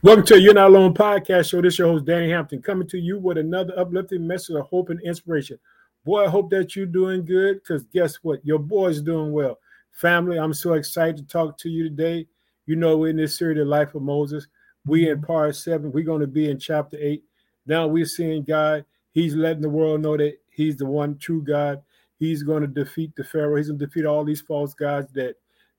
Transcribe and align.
Welcome 0.00 0.24
to 0.26 0.40
You're 0.40 0.54
Not 0.54 0.68
Alone 0.68 0.94
podcast 0.94 1.50
show. 1.50 1.60
This 1.60 1.74
is 1.74 1.80
your 1.80 1.88
host, 1.88 2.04
Danny 2.04 2.30
Hampton, 2.30 2.62
coming 2.62 2.86
to 2.86 2.98
you 2.98 3.18
with 3.18 3.36
another 3.36 3.76
uplifting 3.76 4.24
message 4.24 4.54
of 4.54 4.64
hope 4.66 4.90
and 4.90 5.00
inspiration. 5.02 5.58
Boy, 6.04 6.24
I 6.24 6.28
hope 6.28 6.50
that 6.50 6.76
you're 6.76 6.86
doing 6.86 7.24
good 7.24 7.56
because 7.56 7.82
guess 7.92 8.14
what? 8.22 8.38
Your 8.46 8.60
boy's 8.60 9.02
doing 9.02 9.32
well. 9.32 9.58
Family, 9.90 10.38
I'm 10.38 10.54
so 10.54 10.74
excited 10.74 11.16
to 11.16 11.24
talk 11.24 11.58
to 11.58 11.68
you 11.68 11.82
today. 11.82 12.28
You 12.66 12.76
know, 12.76 12.96
we're 12.96 13.08
in 13.08 13.16
this 13.16 13.36
series, 13.36 13.58
The 13.58 13.64
Life 13.64 13.96
of 13.96 14.02
Moses. 14.02 14.46
We 14.86 15.08
in 15.08 15.16
mm-hmm. 15.16 15.26
part 15.26 15.56
seven. 15.56 15.90
We're 15.90 16.04
going 16.04 16.20
to 16.20 16.28
be 16.28 16.48
in 16.48 16.60
chapter 16.60 16.96
eight. 17.00 17.24
Now 17.66 17.88
we're 17.88 18.06
seeing 18.06 18.44
God. 18.44 18.84
He's 19.10 19.34
letting 19.34 19.62
the 19.62 19.68
world 19.68 20.00
know 20.02 20.16
that 20.16 20.36
He's 20.52 20.76
the 20.76 20.86
one 20.86 21.18
true 21.18 21.42
God. 21.42 21.82
He's 22.20 22.44
going 22.44 22.60
to 22.60 22.68
defeat 22.68 23.16
the 23.16 23.24
Pharaoh. 23.24 23.56
He's 23.56 23.66
going 23.66 23.80
to 23.80 23.86
defeat 23.86 24.06
all 24.06 24.24
these 24.24 24.42
false 24.42 24.74
gods 24.74 25.12
that 25.14 25.34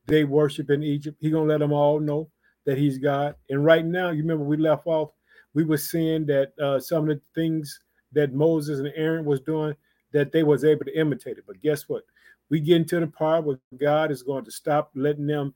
they 0.08 0.26
worship 0.26 0.70
in 0.72 0.84
Egypt. 0.84 1.16
He's 1.22 1.32
going 1.32 1.48
to 1.48 1.54
let 1.54 1.60
them 1.62 1.72
all 1.72 2.02
know 2.02 2.30
that 2.70 2.78
he's 2.78 3.00
God. 3.00 3.34
And 3.50 3.66
right 3.66 3.84
now, 3.84 4.12
you 4.12 4.22
remember 4.22 4.44
we 4.44 4.56
left 4.56 4.86
off, 4.86 5.10
we 5.56 5.64
were 5.64 5.76
seeing 5.76 6.24
that 6.28 6.52
uh, 6.62 6.80
some 6.80 7.10
of 7.10 7.18
the 7.18 7.22
things 7.34 7.80
that 8.12 8.32
Moses 8.32 8.78
and 8.78 8.92
Aaron 8.96 9.26
was 9.26 9.40
doing, 9.40 9.74
that 10.12 10.32
they 10.32 10.44
was 10.44 10.64
able 10.64 10.86
to 10.86 10.96
imitate 10.96 11.40
it. 11.40 11.46
But 11.48 11.62
guess 11.64 11.90
what? 11.90 12.04
We 12.50 12.60
get 12.60 12.76
into 12.76 13.00
the 13.00 13.08
part 13.08 13.44
where 13.44 13.58
God 13.80 14.12
is 14.12 14.22
going 14.22 14.46
to 14.46 14.52
stop 14.52 14.92
letting 14.94 15.26
them 15.26 15.56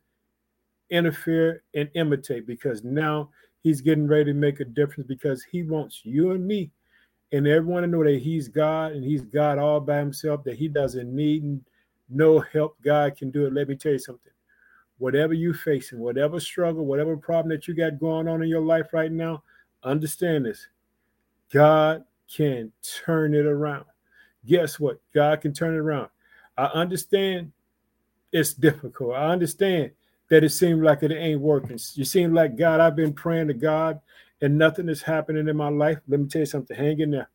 interfere 0.89 1.61
and 1.75 1.87
imitate 1.93 2.47
because 2.47 2.83
now 2.83 3.29
he's 3.61 3.81
getting 3.81 4.07
ready 4.07 4.33
to 4.33 4.33
make 4.33 4.59
a 4.59 4.65
difference 4.65 5.07
because 5.07 5.43
he 5.43 5.61
wants 5.61 6.01
you 6.03 6.31
and 6.31 6.43
me 6.43 6.71
and 7.31 7.47
everyone 7.47 7.83
to 7.83 7.87
know 7.87 8.03
that 8.03 8.23
he's 8.23 8.47
God 8.47 8.93
and 8.93 9.03
he's 9.03 9.21
God 9.21 9.59
all 9.59 9.79
by 9.79 9.99
himself, 9.99 10.43
that 10.45 10.57
he 10.57 10.67
doesn't 10.67 11.15
need 11.15 11.59
no 12.09 12.39
help. 12.39 12.75
God 12.83 13.15
can 13.15 13.29
do 13.29 13.45
it. 13.45 13.53
Let 13.53 13.67
me 13.67 13.75
tell 13.75 13.91
you 13.91 13.99
something 13.99 14.33
whatever 14.97 15.33
you're 15.33 15.53
facing, 15.53 15.99
whatever 15.99 16.39
struggle, 16.39 16.85
whatever 16.85 17.17
problem 17.17 17.49
that 17.49 17.67
you 17.67 17.73
got 17.73 17.99
going 17.99 18.27
on 18.27 18.41
in 18.41 18.49
your 18.49 18.61
life 18.61 18.93
right 18.93 19.11
now, 19.11 19.43
understand 19.83 20.45
this. 20.45 20.67
God 21.51 22.03
can 22.33 22.71
turn 22.81 23.33
it 23.33 23.45
around. 23.45 23.85
Guess 24.45 24.79
what? 24.79 24.99
God 25.13 25.41
can 25.41 25.53
turn 25.53 25.75
it 25.75 25.79
around. 25.79 26.09
I 26.57 26.65
understand 26.65 27.51
it's 28.31 28.53
difficult. 28.53 29.15
I 29.15 29.27
understand 29.27 29.91
that 30.29 30.43
it 30.43 30.49
seems 30.49 30.81
like 30.81 31.03
it 31.03 31.11
ain't 31.11 31.41
working. 31.41 31.79
You 31.93 32.05
seem 32.05 32.33
like 32.33 32.57
God, 32.57 32.79
I've 32.79 32.95
been 32.95 33.13
praying 33.13 33.47
to 33.47 33.53
God 33.53 33.99
and 34.41 34.57
nothing 34.57 34.89
is 34.89 35.01
happening 35.01 35.47
in 35.47 35.55
my 35.55 35.69
life. 35.69 35.99
Let 36.07 36.19
me 36.19 36.27
tell 36.27 36.41
you 36.41 36.45
something. 36.45 36.75
Hang 36.75 36.99
in 36.99 37.11
there. 37.11 37.29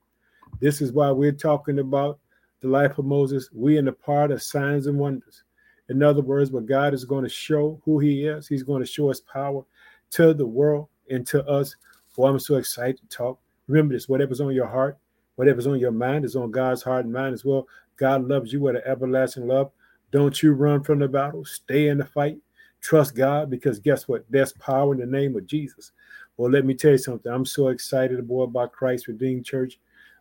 This 0.61 0.81
is 0.81 0.93
why 0.93 1.11
we're 1.11 1.33
talking 1.33 1.79
about 1.79 2.19
the 2.61 2.69
life 2.69 2.99
of 2.99 3.05
Moses. 3.05 3.51
We 3.53 3.79
in 3.79 3.85
the 3.85 3.93
part 3.93 4.31
of 4.31 4.43
signs 4.43 4.87
and 4.87 4.99
wonders. 4.99 5.45
In 5.89 6.03
other 6.03 6.23
words, 6.23 6.51
what 6.51 6.67
God 6.67 6.95
is 6.95 7.05
going 7.05 7.25
to 7.25 7.31
show 7.31 7.81
who 7.85 7.99
He 7.99 8.27
is, 8.27 8.47
He's 8.47 8.63
going 8.63 8.83
to 8.83 8.91
show 8.91 9.09
His 9.09 9.21
power 9.21 9.65
to 10.11 10.35
the 10.35 10.47
world 10.47 10.89
and 11.11 11.27
to 11.29 11.45
us. 11.47 11.75
Oh, 12.17 12.27
I'm 12.27 12.39
so 12.41 12.57
excited 12.57 12.99
to 12.99 13.17
talk. 13.17 13.39
Remember 13.69 13.95
this 13.95 14.09
whatever's 14.09 14.41
on 14.41 14.53
your 14.53 14.67
heart, 14.67 14.99
whatever's 15.37 15.67
on 15.67 15.79
your 15.79 15.93
mind 15.93 16.25
is 16.25 16.35
on 16.35 16.51
God's 16.51 16.83
heart 16.83 17.05
and 17.05 17.15
mind 17.15 17.35
as 17.35 17.45
well. 17.45 17.69
God 17.97 18.27
loves 18.27 18.53
you 18.53 18.61
with 18.61 18.77
an 18.77 18.83
everlasting 18.85 19.47
love. 19.47 19.71
Don't 20.11 20.43
you 20.43 20.53
run 20.53 20.83
from 20.83 20.99
the 20.99 21.09
battle, 21.09 21.45
stay 21.45 21.89
in 21.89 21.99
the 21.99 22.05
fight. 22.05 22.39
Trust 22.81 23.15
God 23.15 23.51
because 23.51 23.79
guess 23.79 24.09
what? 24.09 24.25
There's 24.31 24.53
power 24.55 24.95
in 24.95 25.01
the 25.01 25.07
name 25.07 25.37
of 25.37 25.47
Jesus. 25.47 25.93
Well, 26.37 26.51
let 26.51 26.65
me 26.65 26.75
tell 26.75 26.93
you 26.93 26.99
something. 26.99 27.31
I'm 27.31 27.45
so 27.45 27.69
excited, 27.69 28.27
boy, 28.27 28.45
about 28.45 28.73
Christ 28.73 29.09
Redeemed 29.09 29.45
Church. 29.45 29.79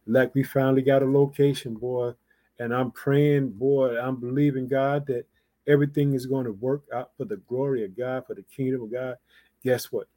Like 0.08 0.34
we 0.34 0.44
finally 0.44 0.82
got 0.82 1.04
a 1.04 1.06
location, 1.06 1.76
boy. 1.76 2.14
And 2.60 2.74
I'm 2.74 2.92
praying, 2.92 3.52
boy, 3.52 4.00
I'm 4.00 4.16
believing 4.16 4.68
God 4.68 5.06
that 5.08 5.28
Everything 5.68 6.14
is 6.14 6.26
going 6.26 6.46
to 6.46 6.54
work 6.54 6.84
out 6.94 7.12
for 7.18 7.26
the 7.26 7.38
glory 7.48 7.84
of 7.84 7.98
God, 7.98 8.26
for 8.26 8.36
the 8.36 8.44
kingdom 8.44 8.84
of 8.84 8.92
God. 8.92 9.16
Guess 9.64 9.92
what? 9.92 10.08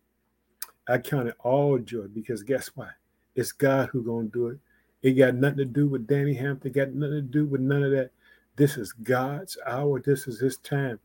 I 0.89 0.99
count 0.99 1.29
it 1.29 1.37
all 1.41 1.79
joy 1.79 2.07
because 2.09 2.43
guess 2.43 2.69
what? 2.75 2.91
It's 3.35 3.53
God 3.53 3.89
who's 3.91 4.05
going 4.05 4.31
to 4.31 4.33
do 4.33 4.49
it. 4.49 4.59
It 5.03 5.13
got 5.13 5.35
nothing 5.35 5.59
to 5.59 5.65
do 5.65 5.89
with 5.89 6.07
Danny 6.07 6.35
Hampton. 6.35 6.73
Got 6.73 6.93
nothing 6.93 7.15
to 7.15 7.23
do 7.23 7.47
with 7.47 7.61
none 7.61 7.83
of 7.83 7.91
that. 7.93 8.11
This 8.57 8.77
is 8.77 8.93
God's 8.93 9.57
hour. 9.67 10.01
This 10.01 10.27
is 10.27 10.41
His 10.41 10.59
time. 10.59 10.99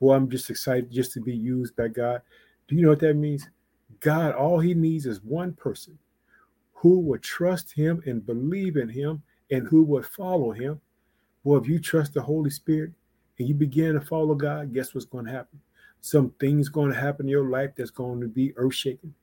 Boy, 0.00 0.14
I'm 0.14 0.30
just 0.30 0.48
excited 0.48 0.90
just 0.90 1.12
to 1.12 1.20
be 1.20 1.34
used 1.34 1.76
by 1.76 1.88
God. 1.88 2.22
Do 2.66 2.74
you 2.74 2.82
know 2.82 2.88
what 2.88 3.00
that 3.00 3.14
means? 3.14 3.48
God, 4.00 4.34
all 4.34 4.58
He 4.58 4.74
needs 4.74 5.06
is 5.06 5.22
one 5.22 5.52
person 5.52 5.98
who 6.72 7.00
would 7.00 7.22
trust 7.22 7.72
Him 7.72 8.02
and 8.06 8.24
believe 8.24 8.76
in 8.76 8.88
Him 8.88 9.22
and 9.50 9.66
who 9.66 9.82
would 9.84 10.06
follow 10.06 10.52
Him. 10.52 10.80
Boy, 11.44 11.58
if 11.58 11.68
you 11.68 11.78
trust 11.78 12.14
the 12.14 12.22
Holy 12.22 12.50
Spirit, 12.50 12.92
and 13.42 13.48
you 13.48 13.56
begin 13.56 13.94
to 13.94 14.00
follow 14.00 14.36
God, 14.36 14.72
guess 14.72 14.94
what's 14.94 15.04
going 15.04 15.24
to 15.24 15.32
happen? 15.32 15.58
Some 16.00 16.30
things 16.38 16.68
going 16.68 16.92
to 16.92 17.00
happen 17.00 17.26
in 17.26 17.30
your 17.30 17.50
life 17.50 17.70
that's 17.76 17.90
going 17.90 18.20
to 18.20 18.28
be 18.28 18.56
earth 18.56 18.76
shaking. 18.76 19.14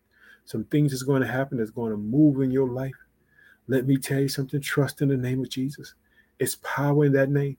Some 0.44 0.66
things 0.66 0.92
that's 0.92 1.04
going 1.04 1.22
to 1.22 1.28
happen 1.28 1.58
that's 1.58 1.72
going 1.72 1.92
to 1.92 1.98
move 1.98 2.42
in 2.42 2.52
your 2.52 2.68
life. 2.68 2.98
Let 3.70 3.88
me 3.88 3.96
tell 3.96 4.20
you 4.20 4.28
something. 4.28 4.60
Trust 4.60 5.02
in 5.02 5.08
the 5.08 5.16
name 5.16 5.40
of 5.40 5.50
Jesus. 5.50 5.94
It's 6.38 6.58
power 6.64 7.06
in 7.06 7.14
that 7.14 7.30
name. 7.30 7.56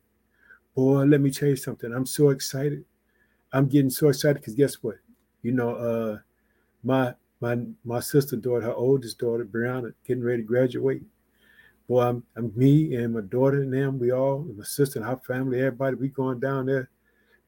Boy, 0.75 1.05
let 1.05 1.23
me 1.23 1.31
tell 1.31 1.49
you 1.49 1.57
something. 1.57 1.95
I'm 1.95 2.05
so 2.05 2.29
excited. 2.29 2.85
I'm 3.55 3.67
getting 3.67 3.89
so 3.89 4.11
excited 4.11 4.43
because 4.43 4.55
guess 4.55 4.75
what? 4.83 4.97
You 5.41 5.53
know, 5.53 5.77
uh, 5.77 6.19
my 6.85 7.15
my 7.41 7.57
my 7.87 8.01
sister 8.01 8.37
daughter, 8.37 8.67
her 8.67 8.75
oldest 8.75 9.19
daughter, 9.19 9.47
Brianna, 9.47 9.95
getting 10.07 10.23
ready 10.23 10.43
to 10.43 10.47
graduate. 10.47 11.05
Boy, 11.91 12.03
I'm, 12.03 12.23
I'm, 12.37 12.53
me 12.55 12.95
and 12.95 13.15
my 13.15 13.21
daughter 13.21 13.63
and 13.63 13.75
them, 13.75 13.99
we 13.99 14.13
all, 14.13 14.47
my 14.57 14.63
sister 14.63 15.01
and 15.01 15.09
our 15.09 15.17
family, 15.27 15.59
everybody, 15.59 15.97
we 15.97 16.07
going 16.07 16.39
down 16.39 16.67
there 16.67 16.89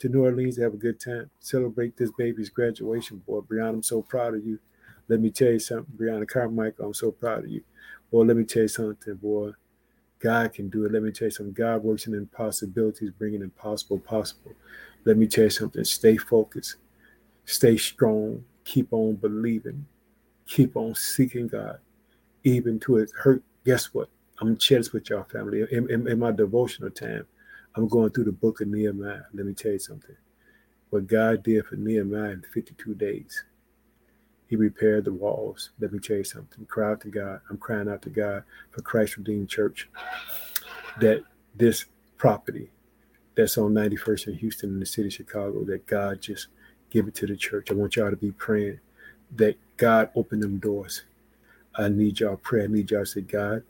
to 0.00 0.08
New 0.08 0.24
Orleans 0.24 0.56
to 0.56 0.62
have 0.62 0.74
a 0.74 0.78
good 0.78 0.98
time, 0.98 1.30
celebrate 1.38 1.96
this 1.96 2.10
baby's 2.18 2.50
graduation. 2.50 3.18
Boy, 3.18 3.38
Brianna, 3.38 3.74
I'm 3.74 3.82
so 3.84 4.02
proud 4.02 4.34
of 4.34 4.44
you. 4.44 4.58
Let 5.06 5.20
me 5.20 5.30
tell 5.30 5.52
you 5.52 5.60
something, 5.60 5.94
Brianna 5.96 6.26
Carmichael, 6.26 6.86
I'm 6.86 6.92
so 6.94 7.12
proud 7.12 7.44
of 7.44 7.50
you. 7.52 7.62
Boy, 8.10 8.22
let 8.22 8.36
me 8.36 8.42
tell 8.42 8.62
you 8.62 8.68
something, 8.68 9.14
boy. 9.14 9.52
God 10.18 10.52
can 10.52 10.68
do 10.68 10.86
it. 10.86 10.92
Let 10.92 11.04
me 11.04 11.12
tell 11.12 11.26
you 11.26 11.30
something. 11.30 11.52
God 11.52 11.84
works 11.84 12.08
in 12.08 12.14
impossibilities, 12.14 13.12
bringing 13.16 13.42
impossible 13.42 14.00
possible. 14.00 14.54
Let 15.04 15.18
me 15.18 15.28
tell 15.28 15.44
you 15.44 15.50
something. 15.50 15.84
Stay 15.84 16.16
focused, 16.16 16.78
stay 17.44 17.76
strong, 17.76 18.44
keep 18.64 18.88
on 18.90 19.14
believing, 19.14 19.86
keep 20.48 20.74
on 20.74 20.96
seeking 20.96 21.46
God, 21.46 21.78
even 22.42 22.80
to 22.80 22.96
it 22.96 23.12
hurt. 23.22 23.44
Guess 23.64 23.94
what? 23.94 24.08
I'm 24.40 24.56
this 24.56 24.92
with 24.92 25.10
y'all, 25.10 25.24
family. 25.24 25.64
In, 25.70 25.90
in, 25.90 26.08
in, 26.08 26.18
my 26.18 26.32
devotional 26.32 26.90
time, 26.90 27.26
I'm 27.74 27.88
going 27.88 28.10
through 28.10 28.24
the 28.24 28.32
book 28.32 28.60
of 28.60 28.68
Nehemiah. 28.68 29.22
Let 29.32 29.46
me 29.46 29.54
tell 29.54 29.72
you 29.72 29.78
something. 29.78 30.16
What 30.90 31.06
God 31.06 31.42
did 31.42 31.66
for 31.66 31.76
Nehemiah 31.76 32.30
in 32.30 32.42
52 32.52 32.94
days, 32.94 33.44
He 34.48 34.56
repaired 34.56 35.04
the 35.04 35.12
walls. 35.12 35.70
Let 35.78 35.92
me 35.92 35.98
tell 35.98 36.16
you 36.16 36.24
something. 36.24 36.64
Cry 36.66 36.92
out 36.92 37.00
to 37.02 37.08
God. 37.08 37.40
I'm 37.48 37.56
crying 37.56 37.88
out 37.88 38.02
to 38.02 38.10
God 38.10 38.44
for 38.70 38.82
Christ 38.82 39.16
Redeemed 39.16 39.48
Church 39.48 39.88
that 41.00 41.22
this 41.54 41.86
property 42.16 42.70
that's 43.34 43.56
on 43.58 43.72
91st 43.72 44.28
in 44.28 44.34
Houston 44.34 44.70
in 44.70 44.80
the 44.80 44.86
city 44.86 45.08
of 45.08 45.14
Chicago, 45.14 45.64
that 45.64 45.86
God 45.86 46.20
just 46.20 46.48
give 46.90 47.08
it 47.08 47.14
to 47.16 47.26
the 47.26 47.36
church. 47.36 47.70
I 47.70 47.74
want 47.74 47.96
y'all 47.96 48.10
to 48.10 48.16
be 48.16 48.32
praying 48.32 48.80
that 49.36 49.56
God 49.76 50.10
open 50.14 50.40
them 50.40 50.58
doors. 50.58 51.04
I 51.74 51.88
need 51.88 52.20
y'all 52.20 52.36
prayer. 52.36 52.64
I 52.64 52.66
need 52.66 52.90
y'all 52.90 53.00
to 53.00 53.06
say, 53.06 53.22
God, 53.22 53.62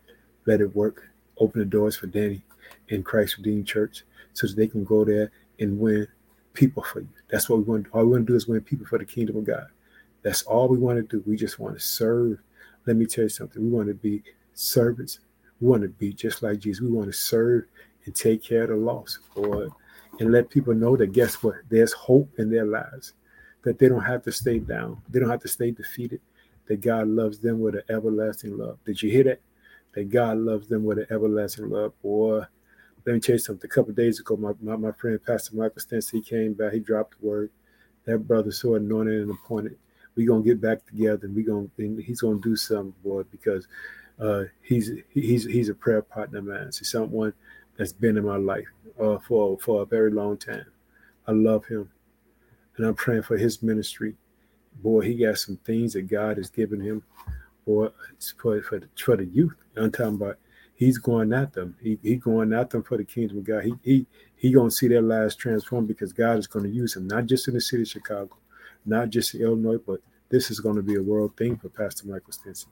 let 0.47 0.60
it 0.60 0.75
work. 0.75 1.08
Open 1.38 1.60
the 1.60 1.66
doors 1.66 1.97
for 1.97 2.06
Danny 2.06 2.42
and 2.91 3.04
Christ 3.04 3.38
Redeemed 3.38 3.66
Church 3.66 4.04
so 4.32 4.47
that 4.47 4.56
they 4.56 4.66
can 4.66 4.84
go 4.84 5.04
there 5.04 5.30
and 5.58 5.78
win 5.78 6.06
people 6.54 6.82
for 6.82 7.00
you. 7.00 7.08
That's 7.30 7.48
what 7.48 7.58
we 7.58 7.64
want. 7.64 7.86
All 7.92 8.04
we 8.04 8.10
want 8.10 8.26
to 8.26 8.32
do 8.32 8.36
is 8.36 8.47
win 8.47 8.60
people 8.60 8.86
for 8.86 8.98
the 8.98 9.04
kingdom 9.04 9.36
of 9.36 9.44
God. 9.44 9.66
That's 10.22 10.42
all 10.42 10.69
we 10.69 10.78
want 10.78 10.98
to 10.98 11.03
do. 11.03 11.22
We 11.26 11.36
just 11.36 11.58
want 11.58 11.75
to 11.75 11.80
serve. 11.80 12.38
Let 12.86 12.97
me 12.97 13.06
tell 13.06 13.25
you 13.25 13.30
something. 13.30 13.62
We 13.62 13.70
want 13.70 13.88
to 13.88 13.94
be 13.94 14.22
servants. 14.54 15.20
We 15.60 15.69
want 15.69 15.82
to 15.82 15.88
be 15.88 16.12
just 16.12 16.42
like 16.42 16.59
Jesus. 16.59 16.80
We 16.80 16.91
want 16.91 17.09
to 17.09 17.12
serve 17.12 17.64
and 18.04 18.14
take 18.14 18.42
care 18.42 18.64
of 18.64 18.70
the 18.70 18.76
lost, 18.76 19.20
boy, 19.34 19.69
and 20.19 20.32
let 20.32 20.50
people 20.50 20.74
know 20.74 20.97
that 20.97 21.12
guess 21.12 21.42
what? 21.42 21.56
There's 21.69 21.92
hope 21.92 22.28
in 22.38 22.50
their 22.50 22.64
lives. 22.64 23.14
That 23.64 23.78
they 23.78 23.88
don't 23.88 24.03
have 24.03 24.22
to 24.24 24.32
stay 24.32 24.59
down. 24.59 25.00
They 25.09 25.20
don't 25.20 25.30
have 25.30 25.42
to 25.42 25.48
stay 25.48 25.71
defeated. 25.71 26.21
That 26.66 26.80
God 26.80 27.09
loves 27.09 27.39
them 27.39 27.60
with 27.60 27.77
an 27.77 27.83
everlasting 27.89 28.56
love. 28.59 28.78
Did 28.84 29.00
you 29.03 29.10
hear 29.10 29.24
that? 29.24 29.41
That 29.94 30.10
God 30.10 30.39
loves 30.39 30.68
them 30.68 30.84
with 30.84 30.98
an 30.98 31.06
everlasting 31.10 31.68
love. 31.68 31.92
Boy, 32.03 32.44
let 33.04 33.15
me 33.15 33.21
tell 33.21 33.34
you 33.34 33.39
something. 33.39 33.68
A 33.71 33.74
couple 33.74 33.92
days 33.92 34.21
ago, 34.21 34.36
my, 34.36 34.53
my, 34.60 34.77
my, 34.77 34.92
friend 34.92 35.18
Pastor 35.24 35.56
Michael 35.56 35.80
Stentz, 35.80 36.10
he 36.10 36.21
came 36.21 36.54
back, 36.54 36.72
he 36.72 36.80
dropped 36.80 37.21
the 37.21 37.27
word. 37.27 37.50
That 38.04 38.18
brother 38.18 38.50
so 38.50 38.74
anointed 38.74 39.22
and 39.22 39.30
appointed. 39.30 39.77
We're 40.16 40.27
gonna 40.27 40.42
get 40.42 40.60
back 40.60 40.84
together 40.86 41.27
and 41.27 41.36
we 41.36 41.44
gonna 41.44 41.68
and 41.78 42.00
he's 42.00 42.21
gonna 42.21 42.41
do 42.41 42.56
something, 42.56 42.94
boy, 43.04 43.22
because 43.24 43.68
uh, 44.21 44.44
he's 44.60 44.91
he's 45.10 45.44
he's 45.44 45.68
a 45.68 45.74
prayer 45.74 46.03
partner, 46.03 46.42
man. 46.42 46.66
He's 46.66 46.91
someone 46.91 47.33
that's 47.77 47.92
been 47.92 48.16
in 48.16 48.24
my 48.27 48.36
life 48.36 48.66
uh, 49.00 49.18
for 49.18 49.56
for 49.59 49.83
a 49.83 49.86
very 49.86 50.10
long 50.10 50.36
time. 50.36 50.66
I 51.28 51.33
love 51.33 51.65
him, 51.66 51.91
and 52.77 52.86
I'm 52.86 52.94
praying 52.94 53.22
for 53.22 53.36
his 53.36 53.62
ministry. 53.62 54.16
Boy, 54.83 55.03
he 55.03 55.15
got 55.15 55.39
some 55.39 55.59
things 55.59 55.92
that 55.92 56.03
God 56.03 56.39
has 56.39 56.50
given 56.50 56.80
him 56.80 57.04
for 57.64 57.92
for 58.41 58.62
for 58.62 58.80
the, 58.80 58.88
for 58.98 59.16
the 59.16 59.26
youth. 59.26 59.54
I'm 59.76 59.92
talking 59.92 60.16
about 60.16 60.38
he's 60.74 60.98
going 60.98 61.32
at 61.32 61.53
them. 61.54 61.76
He 61.82 61.98
he 62.03 62.16
going 62.16 62.53
at 62.54 62.70
them 62.70 62.82
for 62.84 62.98
the 62.98 63.04
kingdom 63.04 63.38
of 63.38 63.44
God. 63.44 63.64
He 63.64 63.74
he 63.82 64.06
he 64.36 64.53
gonna 64.53 64.70
see 64.70 64.88
their 64.88 65.03
lives 65.03 65.36
transformed 65.36 65.88
because 65.88 66.12
God 66.12 66.38
is 66.38 66.48
to 66.70 66.74
use 66.74 66.97
him 66.97 67.09
not 67.09 67.26
just 67.26 67.48
in 67.48 67.54
the 67.54 67.60
city 67.62 67.82
of 67.82 67.88
Chicago, 67.88 68.36
not 68.86 69.10
just 69.10 69.34
in 69.34 69.42
Illinois, 69.42 69.78
but 69.86 70.00
This 70.30 70.50
is 70.50 70.60
to 70.76 70.82
be 70.82 70.97
a 70.97 71.03
world 71.03 71.36
thing 71.36 71.56
for 71.56 71.68
Pastor 71.70 72.09
Michael 72.09 72.32
Stinson. 72.32 72.70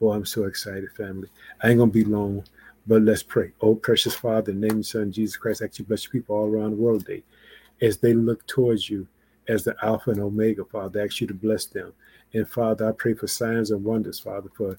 Boy, 0.00 0.14
I'm 0.14 0.26
so 0.26 0.44
excited, 0.44 0.90
family. 0.96 1.28
I 1.62 1.70
ain't 1.70 1.78
to 1.90 1.94
be 1.94 2.04
long, 2.04 2.44
but 2.86 3.02
let's 3.02 3.22
pray. 3.22 3.52
Oh, 3.62 3.74
precious 3.76 4.14
Father, 4.14 4.52
in 4.52 4.60
the 4.60 4.68
name 4.68 4.80
of 4.80 4.86
Son, 4.86 5.12
Jesus 5.12 5.36
Christ, 5.36 5.62
actually 5.62 5.86
bless 5.86 6.04
your 6.04 6.12
people 6.12 6.36
all 6.36 6.46
around 6.46 6.72
the 6.72 6.76
world 6.76 7.06
today 7.06 7.24
as 7.82 7.98
they 7.98 8.14
look 8.14 8.46
towards 8.46 8.90
you 8.90 9.08
as 9.48 9.64
the 9.64 9.76
Alpha 9.82 10.10
and 10.12 10.20
Omega, 10.20 10.64
Father. 10.64 11.00
I 11.00 11.04
ask 11.06 11.20
you 11.20 11.26
to 11.28 11.34
bless 11.34 11.66
them. 11.66 11.92
And 12.36 12.46
Father, 12.46 12.86
I 12.86 12.92
pray 12.92 13.14
for 13.14 13.26
signs 13.26 13.70
and 13.70 13.82
wonders, 13.82 14.20
Father, 14.20 14.50
for 14.54 14.78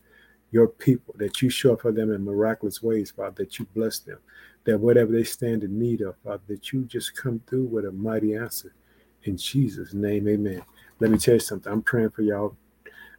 your 0.52 0.68
people, 0.68 1.16
that 1.18 1.42
you 1.42 1.50
show 1.50 1.74
up 1.74 1.82
for 1.82 1.92
them 1.92 2.12
in 2.14 2.24
miraculous 2.24 2.84
ways, 2.84 3.10
Father, 3.10 3.44
that 3.44 3.58
you 3.58 3.66
bless 3.74 3.98
them, 3.98 4.20
that 4.66 4.80
whatever 4.80 5.12
they 5.12 5.24
stand 5.24 5.64
in 5.64 5.80
need 5.80 6.02
of, 6.02 6.16
Father, 6.24 6.44
that 6.50 6.72
you 6.72 6.84
just 6.84 7.18
come 7.18 7.42
through 7.48 7.66
with 7.66 7.86
a 7.86 7.92
mighty 7.92 8.36
answer. 8.36 8.76
In 9.24 9.38
Jesus' 9.38 9.96
name, 9.96 10.28
amen. 10.28 10.62
Let 11.00 11.10
me 11.10 11.18
tell 11.18 11.34
you 11.34 11.40
something. 11.40 11.74
I'm 11.74 11.82
praying 11.82 12.12
for 12.12 12.22
y'all. 12.22 12.56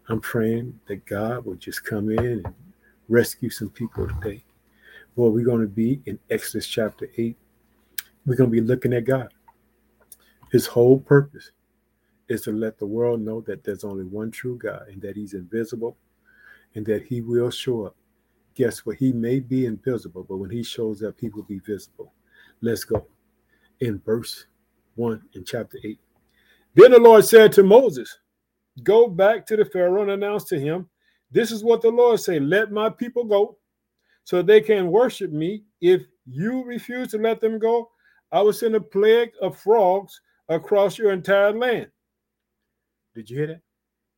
I'm 0.08 0.20
praying 0.20 0.78
that 0.86 1.04
God 1.04 1.44
will 1.44 1.56
just 1.56 1.84
come 1.84 2.08
in 2.08 2.24
and 2.24 2.54
rescue 3.08 3.50
some 3.50 3.70
people 3.70 4.06
today. 4.06 4.44
Well, 5.16 5.32
we're 5.32 5.44
going 5.44 5.62
to 5.62 5.66
be 5.66 6.00
in 6.06 6.16
Exodus 6.30 6.68
chapter 6.68 7.10
8. 7.16 7.36
We're 8.24 8.36
going 8.36 8.50
to 8.50 8.54
be 8.54 8.60
looking 8.60 8.92
at 8.92 9.04
God. 9.04 9.34
His 10.52 10.68
whole 10.68 11.00
purpose 11.00 11.50
is 12.28 12.42
to 12.42 12.52
let 12.52 12.78
the 12.78 12.86
world 12.86 13.20
know 13.20 13.40
that 13.42 13.64
there's 13.64 13.84
only 13.84 14.04
one 14.04 14.30
true 14.30 14.56
God 14.58 14.88
and 14.88 15.00
that 15.02 15.16
he's 15.16 15.34
invisible 15.34 15.96
and 16.74 16.84
that 16.86 17.04
he 17.04 17.20
will 17.20 17.50
show 17.50 17.86
up. 17.86 17.96
Guess 18.54 18.84
what? 18.84 18.96
He 18.96 19.12
may 19.12 19.40
be 19.40 19.66
invisible, 19.66 20.24
but 20.28 20.36
when 20.36 20.50
he 20.50 20.62
shows 20.62 21.02
up, 21.02 21.14
he 21.20 21.28
will 21.28 21.44
be 21.44 21.60
visible. 21.60 22.12
Let's 22.60 22.84
go. 22.84 23.06
In 23.80 24.00
verse 24.04 24.46
1 24.96 25.22
in 25.34 25.44
chapter 25.44 25.78
8. 25.84 25.98
Then 26.74 26.90
the 26.90 26.98
Lord 26.98 27.24
said 27.24 27.52
to 27.52 27.62
Moses, 27.62 28.18
Go 28.82 29.08
back 29.08 29.46
to 29.46 29.56
the 29.56 29.64
Pharaoh 29.64 30.02
and 30.02 30.10
announce 30.10 30.44
to 30.44 30.60
him, 30.60 30.88
This 31.30 31.50
is 31.50 31.64
what 31.64 31.82
the 31.82 31.90
Lord 31.90 32.20
say: 32.20 32.38
Let 32.38 32.70
my 32.70 32.90
people 32.90 33.24
go, 33.24 33.58
so 34.24 34.42
they 34.42 34.60
can 34.60 34.90
worship 34.90 35.32
me. 35.32 35.64
If 35.80 36.02
you 36.26 36.64
refuse 36.64 37.08
to 37.08 37.18
let 37.18 37.40
them 37.40 37.58
go, 37.58 37.90
I 38.30 38.42
will 38.42 38.52
send 38.52 38.74
a 38.74 38.80
plague 38.80 39.32
of 39.40 39.58
frogs 39.58 40.20
across 40.48 40.98
your 40.98 41.12
entire 41.12 41.52
land. 41.52 41.88
Did 43.14 43.30
you 43.30 43.36
hear 43.38 43.46
that? 43.48 43.60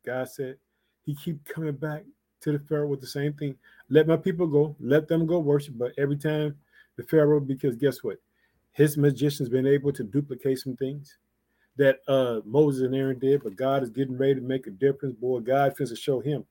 God 0.04 0.28
said 0.28 0.56
he 1.02 1.14
keep 1.14 1.44
coming 1.44 1.74
back 1.74 2.04
to 2.42 2.52
the 2.52 2.58
Pharaoh 2.58 2.86
with 2.86 3.00
the 3.00 3.06
same 3.06 3.32
thing. 3.34 3.56
Let 3.88 4.06
my 4.06 4.16
people 4.16 4.46
go, 4.46 4.76
let 4.80 5.08
them 5.08 5.26
go 5.26 5.38
worship. 5.38 5.74
But 5.76 5.92
every 5.98 6.16
time 6.16 6.56
the 6.96 7.02
Pharaoh, 7.04 7.40
because 7.40 7.76
guess 7.76 8.02
what? 8.02 8.18
His 8.72 8.96
magician's 8.96 9.48
been 9.48 9.66
able 9.66 9.92
to 9.92 10.04
duplicate 10.04 10.58
some 10.58 10.76
things 10.76 11.18
that 11.76 12.00
uh 12.08 12.40
Moses 12.44 12.82
and 12.82 12.94
Aaron 12.94 13.18
did, 13.18 13.42
but 13.42 13.56
God 13.56 13.82
is 13.82 13.90
getting 13.90 14.16
ready 14.16 14.34
to 14.34 14.40
make 14.40 14.66
a 14.66 14.70
difference. 14.70 15.14
Boy, 15.14 15.40
God 15.40 15.74
finna 15.76 15.96
show 15.98 16.20
him. 16.20 16.44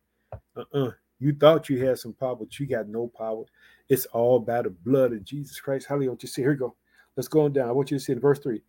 Uh-uh. 0.55 0.91
You 1.19 1.33
thought 1.33 1.69
you 1.69 1.85
had 1.85 1.99
some 1.99 2.13
power, 2.13 2.35
but 2.35 2.57
you 2.59 2.65
got 2.65 2.87
no 2.87 3.07
power. 3.07 3.43
It's 3.89 4.05
all 4.07 4.39
by 4.39 4.61
the 4.61 4.69
blood 4.69 5.11
of 5.11 5.23
Jesus 5.23 5.59
Christ. 5.59 5.87
Hallelujah. 5.87 6.17
You 6.21 6.27
see, 6.27 6.41
here 6.41 6.51
we 6.51 6.57
go. 6.57 6.75
Let's 7.15 7.27
go 7.27 7.41
on 7.41 7.53
down. 7.53 7.67
I 7.67 7.73
want 7.73 7.91
you 7.91 7.97
to 7.97 8.03
see 8.03 8.13
in 8.13 8.19
verse 8.19 8.39
3. 8.39 8.61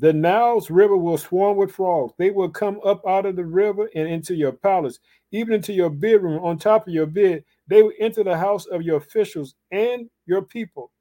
The 0.00 0.12
Nile's 0.12 0.70
river 0.70 0.96
will 0.96 1.18
swarm 1.18 1.56
with 1.56 1.72
frogs. 1.72 2.14
They 2.18 2.30
will 2.30 2.50
come 2.50 2.80
up 2.84 3.02
out 3.06 3.26
of 3.26 3.34
the 3.34 3.44
river 3.44 3.90
and 3.96 4.08
into 4.08 4.34
your 4.34 4.52
palace, 4.52 5.00
even 5.32 5.54
into 5.54 5.72
your 5.72 5.90
bedroom, 5.90 6.44
on 6.44 6.56
top 6.56 6.86
of 6.86 6.94
your 6.94 7.06
bed. 7.06 7.44
They 7.66 7.82
will 7.82 7.92
enter 7.98 8.22
the 8.22 8.36
house 8.36 8.66
of 8.66 8.82
your 8.82 8.98
officials 8.98 9.56
and 9.72 10.08
your 10.26 10.42
people. 10.42 10.92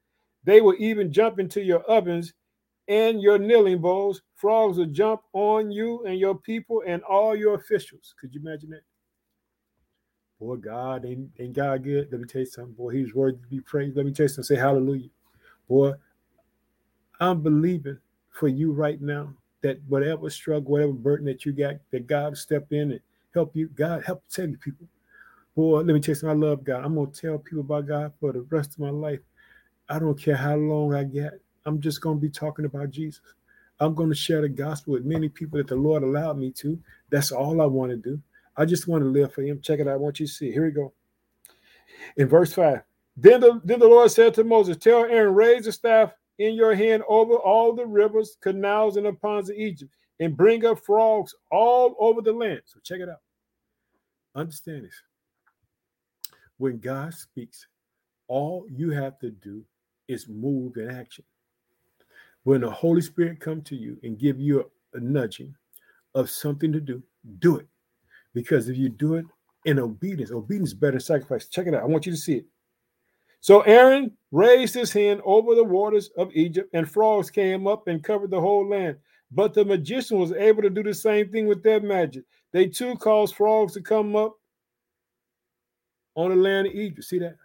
They 0.43 0.61
will 0.61 0.75
even 0.79 1.11
jump 1.11 1.39
into 1.39 1.61
your 1.61 1.81
ovens 1.81 2.33
and 2.87 3.21
your 3.21 3.37
kneading 3.37 3.81
bowls. 3.81 4.21
Frogs 4.35 4.77
will 4.77 4.85
jump 4.87 5.21
on 5.33 5.69
you 5.69 6.03
and 6.05 6.17
your 6.17 6.35
people 6.35 6.81
and 6.87 7.03
all 7.03 7.35
your 7.35 7.53
officials. 7.55 8.15
Could 8.19 8.33
you 8.33 8.41
imagine 8.41 8.71
that? 8.71 8.81
Boy, 10.39 10.55
God 10.55 11.05
ain't, 11.05 11.29
ain't 11.39 11.53
God 11.53 11.83
good. 11.83 12.09
Let 12.11 12.21
me 12.21 12.27
tell 12.27 12.41
you 12.41 12.45
something. 12.45 12.73
Boy, 12.73 12.93
he's 12.93 13.13
worthy 13.13 13.37
to 13.37 13.47
be 13.47 13.59
praised. 13.59 13.95
Let 13.95 14.05
me 14.05 14.11
tell 14.11 14.25
you 14.25 14.29
something. 14.29 14.55
Say 14.55 14.59
hallelujah. 14.59 15.09
Boy, 15.67 15.93
I'm 17.19 17.41
believing 17.41 17.97
for 18.37 18.47
you 18.47 18.71
right 18.71 19.01
now 19.01 19.33
that 19.61 19.79
whatever 19.87 20.29
struggle, 20.29 20.71
whatever 20.71 20.93
burden 20.93 21.25
that 21.25 21.45
you 21.45 21.51
got, 21.51 21.75
that 21.91 22.07
God 22.07 22.37
step 22.37 22.71
in 22.71 22.91
and 22.91 22.99
help 23.33 23.55
you. 23.55 23.67
God 23.69 24.03
help 24.05 24.23
tell 24.29 24.47
you 24.47 24.57
people. 24.57 24.87
Boy, 25.55 25.77
let 25.79 25.87
me 25.87 25.99
tell 25.99 26.11
you 26.11 26.15
something. 26.15 26.43
I 26.43 26.47
love 26.47 26.63
God. 26.63 26.85
I'm 26.85 26.95
gonna 26.95 27.07
tell 27.07 27.39
people 27.39 27.61
about 27.61 27.87
God 27.87 28.13
for 28.19 28.31
the 28.31 28.41
rest 28.41 28.73
of 28.73 28.79
my 28.79 28.91
life. 28.91 29.19
I 29.89 29.99
don't 29.99 30.19
care 30.19 30.35
how 30.35 30.55
long 30.55 30.93
I 30.93 31.03
get. 31.03 31.39
I'm 31.65 31.81
just 31.81 32.01
gonna 32.01 32.19
be 32.19 32.29
talking 32.29 32.65
about 32.65 32.91
Jesus. 32.91 33.21
I'm 33.79 33.95
gonna 33.95 34.15
share 34.15 34.41
the 34.41 34.49
gospel 34.49 34.93
with 34.93 35.05
many 35.05 35.29
people 35.29 35.57
that 35.57 35.67
the 35.67 35.75
Lord 35.75 36.03
allowed 36.03 36.37
me 36.37 36.51
to. 36.51 36.79
That's 37.09 37.31
all 37.31 37.61
I 37.61 37.65
want 37.65 37.91
to 37.91 37.97
do. 37.97 38.21
I 38.55 38.65
just 38.65 38.87
want 38.87 39.03
to 39.03 39.09
live 39.09 39.33
for 39.33 39.41
Him. 39.41 39.61
Check 39.61 39.79
it 39.79 39.87
out. 39.87 39.93
I 39.93 39.97
want 39.97 40.19
you 40.19 40.27
to 40.27 40.31
see. 40.31 40.51
Here 40.51 40.65
we 40.65 40.71
go. 40.71 40.93
In 42.17 42.27
verse 42.27 42.53
five. 42.53 42.81
Then 43.19 43.41
the, 43.41 43.59
then 43.63 43.79
the 43.79 43.87
Lord 43.87 44.11
said 44.11 44.35
to 44.35 44.43
Moses, 44.43 44.77
Tell 44.77 45.03
Aaron, 45.03 45.33
raise 45.33 45.65
the 45.65 45.71
staff 45.71 46.11
in 46.39 46.55
your 46.55 46.75
hand 46.75 47.03
over 47.07 47.35
all 47.35 47.73
the 47.73 47.85
rivers, 47.85 48.37
canals, 48.41 48.97
and 48.97 49.05
the 49.05 49.13
ponds 49.13 49.49
of 49.49 49.55
Egypt, 49.55 49.91
and 50.19 50.37
bring 50.37 50.65
up 50.65 50.83
frogs 50.85 51.33
all 51.51 51.95
over 51.99 52.21
the 52.21 52.33
land. 52.33 52.61
So 52.65 52.79
check 52.83 52.99
it 52.99 53.09
out. 53.09 53.21
Understand 54.35 54.85
this. 54.85 55.01
When 56.57 56.79
God 56.79 57.13
speaks, 57.13 57.67
all 58.27 58.65
you 58.69 58.91
have 58.91 59.19
to 59.19 59.31
do 59.31 59.63
is 60.07 60.27
move 60.27 60.77
in 60.77 60.89
action. 60.89 61.23
When 62.43 62.61
the 62.61 62.69
Holy 62.69 63.01
Spirit 63.01 63.39
come 63.39 63.61
to 63.63 63.75
you 63.75 63.97
and 64.03 64.17
give 64.17 64.39
you 64.39 64.61
a, 64.61 64.97
a 64.97 64.99
nudging 64.99 65.55
of 66.15 66.29
something 66.29 66.71
to 66.71 66.79
do, 66.79 67.03
do 67.39 67.57
it. 67.57 67.67
Because 68.33 68.69
if 68.69 68.77
you 68.77 68.89
do 68.89 69.15
it 69.15 69.25
in 69.65 69.79
obedience, 69.79 70.31
obedience 70.31 70.69
is 70.69 70.75
better 70.75 70.99
sacrifice. 70.99 71.47
Check 71.47 71.67
it 71.67 71.73
out. 71.73 71.83
I 71.83 71.87
want 71.87 72.05
you 72.05 72.11
to 72.11 72.17
see 72.17 72.37
it. 72.37 72.45
So 73.47 73.61
Aaron 73.61 74.11
raised 74.33 74.73
his 74.73 74.91
hand 74.91 75.21
over 75.23 75.55
the 75.55 75.63
waters 75.63 76.09
of 76.17 76.29
Egypt, 76.33 76.69
and 76.73 76.91
frogs 76.91 77.29
came 77.29 77.65
up 77.65 77.87
and 77.87 78.03
covered 78.03 78.29
the 78.29 78.41
whole 78.41 78.67
land. 78.67 78.97
But 79.31 79.53
the 79.53 79.63
magician 79.63 80.19
was 80.19 80.33
able 80.33 80.61
to 80.63 80.69
do 80.69 80.83
the 80.83 80.93
same 80.93 81.31
thing 81.31 81.47
with 81.47 81.63
their 81.63 81.79
magic. 81.79 82.25
They 82.51 82.67
too 82.67 82.97
caused 82.97 83.35
frogs 83.35 83.73
to 83.75 83.81
come 83.81 84.17
up 84.17 84.35
on 86.15 86.31
the 86.31 86.35
land 86.35 86.67
of 86.67 86.73
Egypt. 86.73 87.05
See 87.05 87.19
that? 87.19 87.37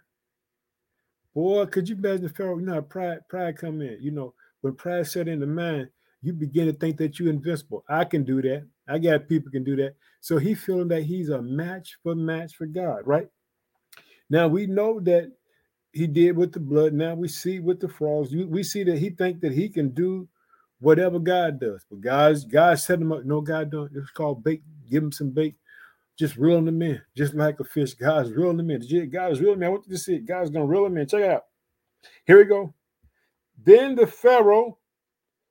Boy, 1.33 1.67
could 1.67 1.87
you 1.87 1.95
imagine 1.95 2.23
the 2.23 2.29
Pharaoh? 2.33 2.57
You 2.57 2.65
know, 2.65 2.81
pride, 2.81 3.19
pride 3.29 3.57
come 3.57 3.81
in. 3.81 3.97
You 4.01 4.11
know, 4.11 4.33
when 4.59 4.75
pride 4.75 5.07
set 5.07 5.29
in 5.29 5.39
the 5.39 5.47
mind, 5.47 5.87
you 6.21 6.33
begin 6.33 6.65
to 6.65 6.73
think 6.73 6.97
that 6.97 7.17
you're 7.17 7.29
invincible. 7.29 7.85
I 7.87 8.03
can 8.03 8.25
do 8.25 8.41
that. 8.41 8.67
I 8.89 8.97
got 8.97 9.29
people 9.29 9.53
can 9.53 9.63
do 9.63 9.77
that. 9.77 9.95
So 10.19 10.37
he 10.37 10.53
feeling 10.53 10.89
that 10.89 11.03
he's 11.03 11.29
a 11.29 11.41
match 11.41 11.95
for 12.03 12.13
match 12.13 12.55
for 12.55 12.65
God, 12.65 13.03
right? 13.07 13.29
Now 14.29 14.49
we 14.49 14.65
know 14.65 14.99
that 14.99 15.31
he 15.93 16.07
did 16.07 16.35
with 16.35 16.51
the 16.51 16.59
blood. 16.59 16.93
Now 16.93 17.13
we 17.13 17.27
see 17.27 17.59
with 17.59 17.79
the 17.79 17.87
frogs. 17.87 18.33
We 18.33 18.63
see 18.63 18.83
that 18.83 18.97
he 18.97 19.11
think 19.11 19.39
that 19.41 19.53
he 19.53 19.69
can 19.69 19.89
do 19.89 20.27
whatever 20.79 21.19
God 21.19 21.59
does. 21.59 21.85
But 21.89 22.01
guys, 22.01 22.43
God 22.43 22.77
set 22.79 22.99
him 22.99 23.11
up. 23.11 23.23
No, 23.23 23.39
God 23.41 23.71
don't. 23.71 23.91
It's 23.95 24.11
called 24.11 24.43
bait. 24.43 24.63
Give 24.89 25.03
him 25.03 25.11
some 25.11 25.29
bait. 25.29 25.55
Just 26.17 26.35
reeling 26.35 26.65
them 26.65 26.81
in, 26.81 27.01
just 27.15 27.33
like 27.33 27.59
a 27.59 27.63
fish. 27.63 27.93
God's 27.93 28.31
reeling 28.31 28.57
them 28.57 28.69
in. 28.69 29.09
God 29.09 29.31
is 29.31 29.39
reeling 29.41 29.59
me. 29.59 29.65
I 29.65 29.69
want 29.69 29.87
you 29.87 29.97
see. 29.97 30.19
God's 30.19 30.49
gonna 30.49 30.65
reel 30.65 30.83
them 30.83 30.97
in. 30.97 31.07
Check 31.07 31.21
it 31.21 31.29
out. 31.29 31.45
Here 32.25 32.37
we 32.37 32.43
go. 32.43 32.73
Then 33.63 33.95
the 33.95 34.05
Pharaoh 34.05 34.77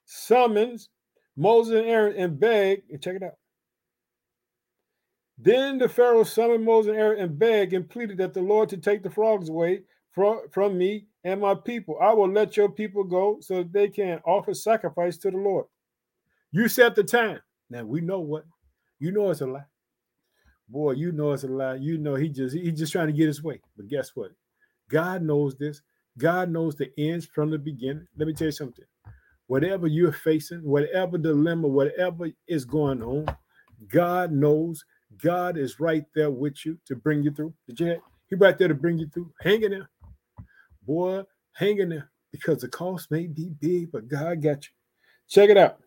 summons 0.05 0.91
Moses 1.37 1.77
and 1.77 1.89
Aaron 1.89 2.17
and 2.17 2.39
begged, 2.39 2.91
and 2.91 3.03
check 3.03 3.17
it 3.17 3.23
out. 3.23 3.37
Then 5.39 5.79
the 5.79 5.89
Pharaoh 5.89 6.25
summoned 6.25 6.65
Moses 6.65 6.91
and 6.91 6.99
Aaron 6.99 7.21
and 7.21 7.39
begged 7.39 7.73
and 7.73 7.89
pleaded 7.89 8.19
that 8.19 8.35
the 8.35 8.43
Lord 8.43 8.69
to 8.69 8.77
take 8.77 9.03
the 9.03 9.11
frogs 9.11 9.49
away 9.49 9.81
from, 10.13 10.43
from 10.51 10.79
me 10.79 11.07
and 11.25 11.41
my 11.41 11.55
people. 11.55 11.99
I 12.01 12.13
will 12.13 12.31
let 12.31 12.57
your 12.57 12.69
people 12.69 13.05
go 13.05 13.39
so 13.41 13.59
that 13.59 13.73
they 13.73 13.89
can 13.89 14.21
offer 14.25 14.55
sacrifice 14.55 15.17
to 15.19 15.31
the 15.31 15.39
Lord. 15.39 15.67
You 16.53 16.69
set 16.69 16.95
the 16.95 17.05
time. 17.05 17.41
Now 17.71 17.85
we 17.85 18.01
know 18.01 18.21
what 18.21 18.45
you 18.99 19.11
know 19.11 19.31
it's 19.31 19.41
a 19.41 19.47
lie. 19.47 19.65
Boy, 20.69 20.93
you 20.93 21.13
know 21.13 21.33
it's 21.33 21.45
a 21.45 21.49
lie. 21.49 21.77
You 21.77 21.99
know 21.99 22.15
he 22.15 22.29
just 22.29 22.55
he's 22.55 22.79
just 22.79 22.93
trying 22.93 23.07
to 23.07 23.13
get 23.13 23.27
his 23.27 23.43
way. 23.43 23.61
But 23.77 23.89
guess 23.89 24.15
what? 24.15 24.33
God 24.89 25.23
knows 25.23 25.57
this. 25.57 25.81
God 26.19 26.51
knows 26.51 26.77
the 26.77 26.91
ends 26.99 27.25
from 27.25 27.51
the 27.51 27.59
beginning. 27.59 28.07
Let 28.17 28.29
me 28.29 28.35
tell 28.35 28.49
you 28.49 28.53
something. 28.53 28.85
Whatever 29.47 29.87
you're 29.87 30.13
facing, 30.13 30.63
whatever 30.63 31.17
dilemma, 31.17 31.69
whatever 31.69 32.29
is 32.47 32.65
going 32.65 33.03
on, 33.03 33.27
God 33.89 34.31
knows. 34.31 34.85
God 35.23 35.59
is 35.59 35.79
right 35.79 36.05
there 36.15 36.31
with 36.31 36.65
you 36.65 36.79
to 36.87 36.97
bring 36.97 37.23
you 37.23 37.31
through. 37.31 37.53
Did 37.67 37.81
you? 37.81 38.03
He 38.29 38.37
right 38.37 38.57
there 38.57 38.69
to 38.69 38.75
bring 38.75 38.99
you 38.99 39.09
through. 39.09 39.31
Hang 39.43 39.63
in 39.63 39.73
there 39.73 39.91
boy, 40.87 41.23
hang 41.53 41.79
in 41.79 41.91
there 41.91 42.11
because 42.31 42.59
the 42.61 42.69
cost 42.69 43.11
may 43.11 43.27
be 43.27 43.51
big, 43.61 43.93
but 43.93 44.09
God 44.09 44.43
got 44.43 44.65
you. 44.65 44.71
Check 45.29 45.51
it 45.51 45.57
out. 45.57 45.79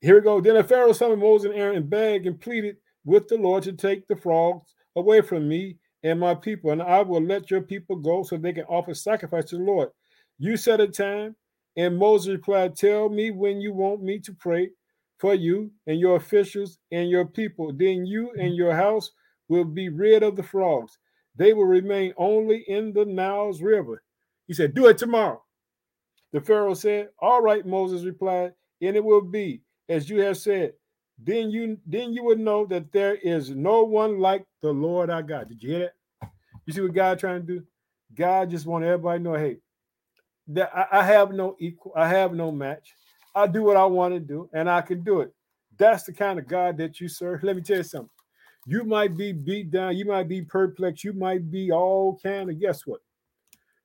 Here 0.00 0.14
we 0.14 0.20
go. 0.22 0.40
Then 0.40 0.54
the 0.54 0.64
Pharaoh 0.64 0.92
summoned 0.92 1.20
Moses 1.20 1.50
and 1.50 1.58
Aaron 1.58 1.76
and 1.76 1.90
begged 1.90 2.26
and 2.26 2.40
pleaded 2.40 2.76
with 3.04 3.28
the 3.28 3.36
Lord 3.36 3.62
to 3.64 3.72
take 3.72 4.06
the 4.06 4.16
frogs 4.16 4.74
away 4.96 5.20
from 5.20 5.48
me 5.48 5.76
and 6.02 6.18
my 6.18 6.34
people, 6.34 6.70
and 6.70 6.82
I 6.82 7.02
will 7.02 7.22
let 7.22 7.50
your 7.50 7.60
people 7.60 7.96
go 7.96 8.22
so 8.22 8.36
they 8.36 8.52
can 8.52 8.64
offer 8.64 8.94
sacrifice 8.94 9.44
to 9.46 9.56
the 9.56 9.62
Lord. 9.62 9.90
You 10.38 10.56
set 10.56 10.80
a 10.80 10.88
time, 10.88 11.36
and 11.76 11.98
Moses 11.98 12.32
replied, 12.32 12.74
Tell 12.74 13.10
me 13.10 13.30
when 13.30 13.60
you 13.60 13.74
want 13.74 14.02
me 14.02 14.18
to 14.20 14.32
pray 14.32 14.70
for 15.18 15.34
you 15.34 15.70
and 15.86 16.00
your 16.00 16.16
officials 16.16 16.78
and 16.90 17.10
your 17.10 17.26
people. 17.26 17.72
Then 17.74 18.06
you 18.06 18.32
and 18.38 18.56
your 18.56 18.74
house 18.74 19.10
will 19.48 19.64
be 19.64 19.90
rid 19.90 20.22
of 20.22 20.36
the 20.36 20.42
frogs. 20.42 20.96
They 21.36 21.52
will 21.52 21.64
remain 21.64 22.12
only 22.16 22.64
in 22.68 22.92
the 22.92 23.04
Niles 23.04 23.62
River. 23.62 24.02
He 24.46 24.54
said, 24.54 24.74
Do 24.74 24.86
it 24.88 24.98
tomorrow. 24.98 25.42
The 26.32 26.40
Pharaoh 26.40 26.74
said, 26.74 27.08
All 27.20 27.40
right, 27.40 27.64
Moses 27.64 28.04
replied, 28.04 28.52
and 28.82 28.96
it 28.96 29.04
will 29.04 29.22
be 29.22 29.62
as 29.90 30.08
you 30.08 30.20
have 30.20 30.38
said. 30.38 30.72
Then 31.22 31.50
you 31.50 31.76
then 31.86 32.14
you 32.14 32.24
would 32.24 32.40
know 32.40 32.64
that 32.66 32.92
there 32.92 33.16
is 33.16 33.50
no 33.50 33.82
one 33.82 34.20
like 34.20 34.44
the 34.62 34.72
Lord 34.72 35.10
our 35.10 35.22
God. 35.22 35.48
Did 35.48 35.62
you 35.62 35.70
hear 35.70 35.78
that? 35.80 36.30
You 36.64 36.72
see 36.72 36.80
what 36.80 36.94
God 36.94 37.18
trying 37.18 37.42
to 37.42 37.46
do? 37.46 37.62
God 38.14 38.50
just 38.50 38.66
want 38.66 38.84
everybody 38.84 39.18
to 39.18 39.22
know, 39.22 39.34
hey, 39.34 39.58
that 40.48 40.70
I, 40.74 41.00
I 41.00 41.04
have 41.04 41.32
no 41.32 41.56
equal, 41.58 41.92
I 41.94 42.08
have 42.08 42.32
no 42.32 42.50
match. 42.50 42.94
I 43.34 43.46
do 43.46 43.62
what 43.62 43.76
I 43.76 43.84
want 43.84 44.14
to 44.14 44.20
do, 44.20 44.48
and 44.52 44.68
I 44.68 44.80
can 44.80 45.02
do 45.02 45.20
it. 45.20 45.32
That's 45.78 46.04
the 46.04 46.12
kind 46.12 46.38
of 46.38 46.48
God 46.48 46.76
that 46.78 47.00
you 47.00 47.08
serve. 47.08 47.42
Let 47.42 47.56
me 47.56 47.62
tell 47.62 47.78
you 47.78 47.82
something. 47.82 48.10
You 48.66 48.84
might 48.84 49.16
be 49.16 49.32
beat 49.32 49.70
down, 49.70 49.96
you 49.96 50.04
might 50.04 50.28
be 50.28 50.42
perplexed, 50.42 51.04
you 51.04 51.12
might 51.12 51.50
be 51.50 51.72
all 51.72 52.18
kind 52.22 52.50
of 52.50 52.60
guess 52.60 52.86
what? 52.86 53.00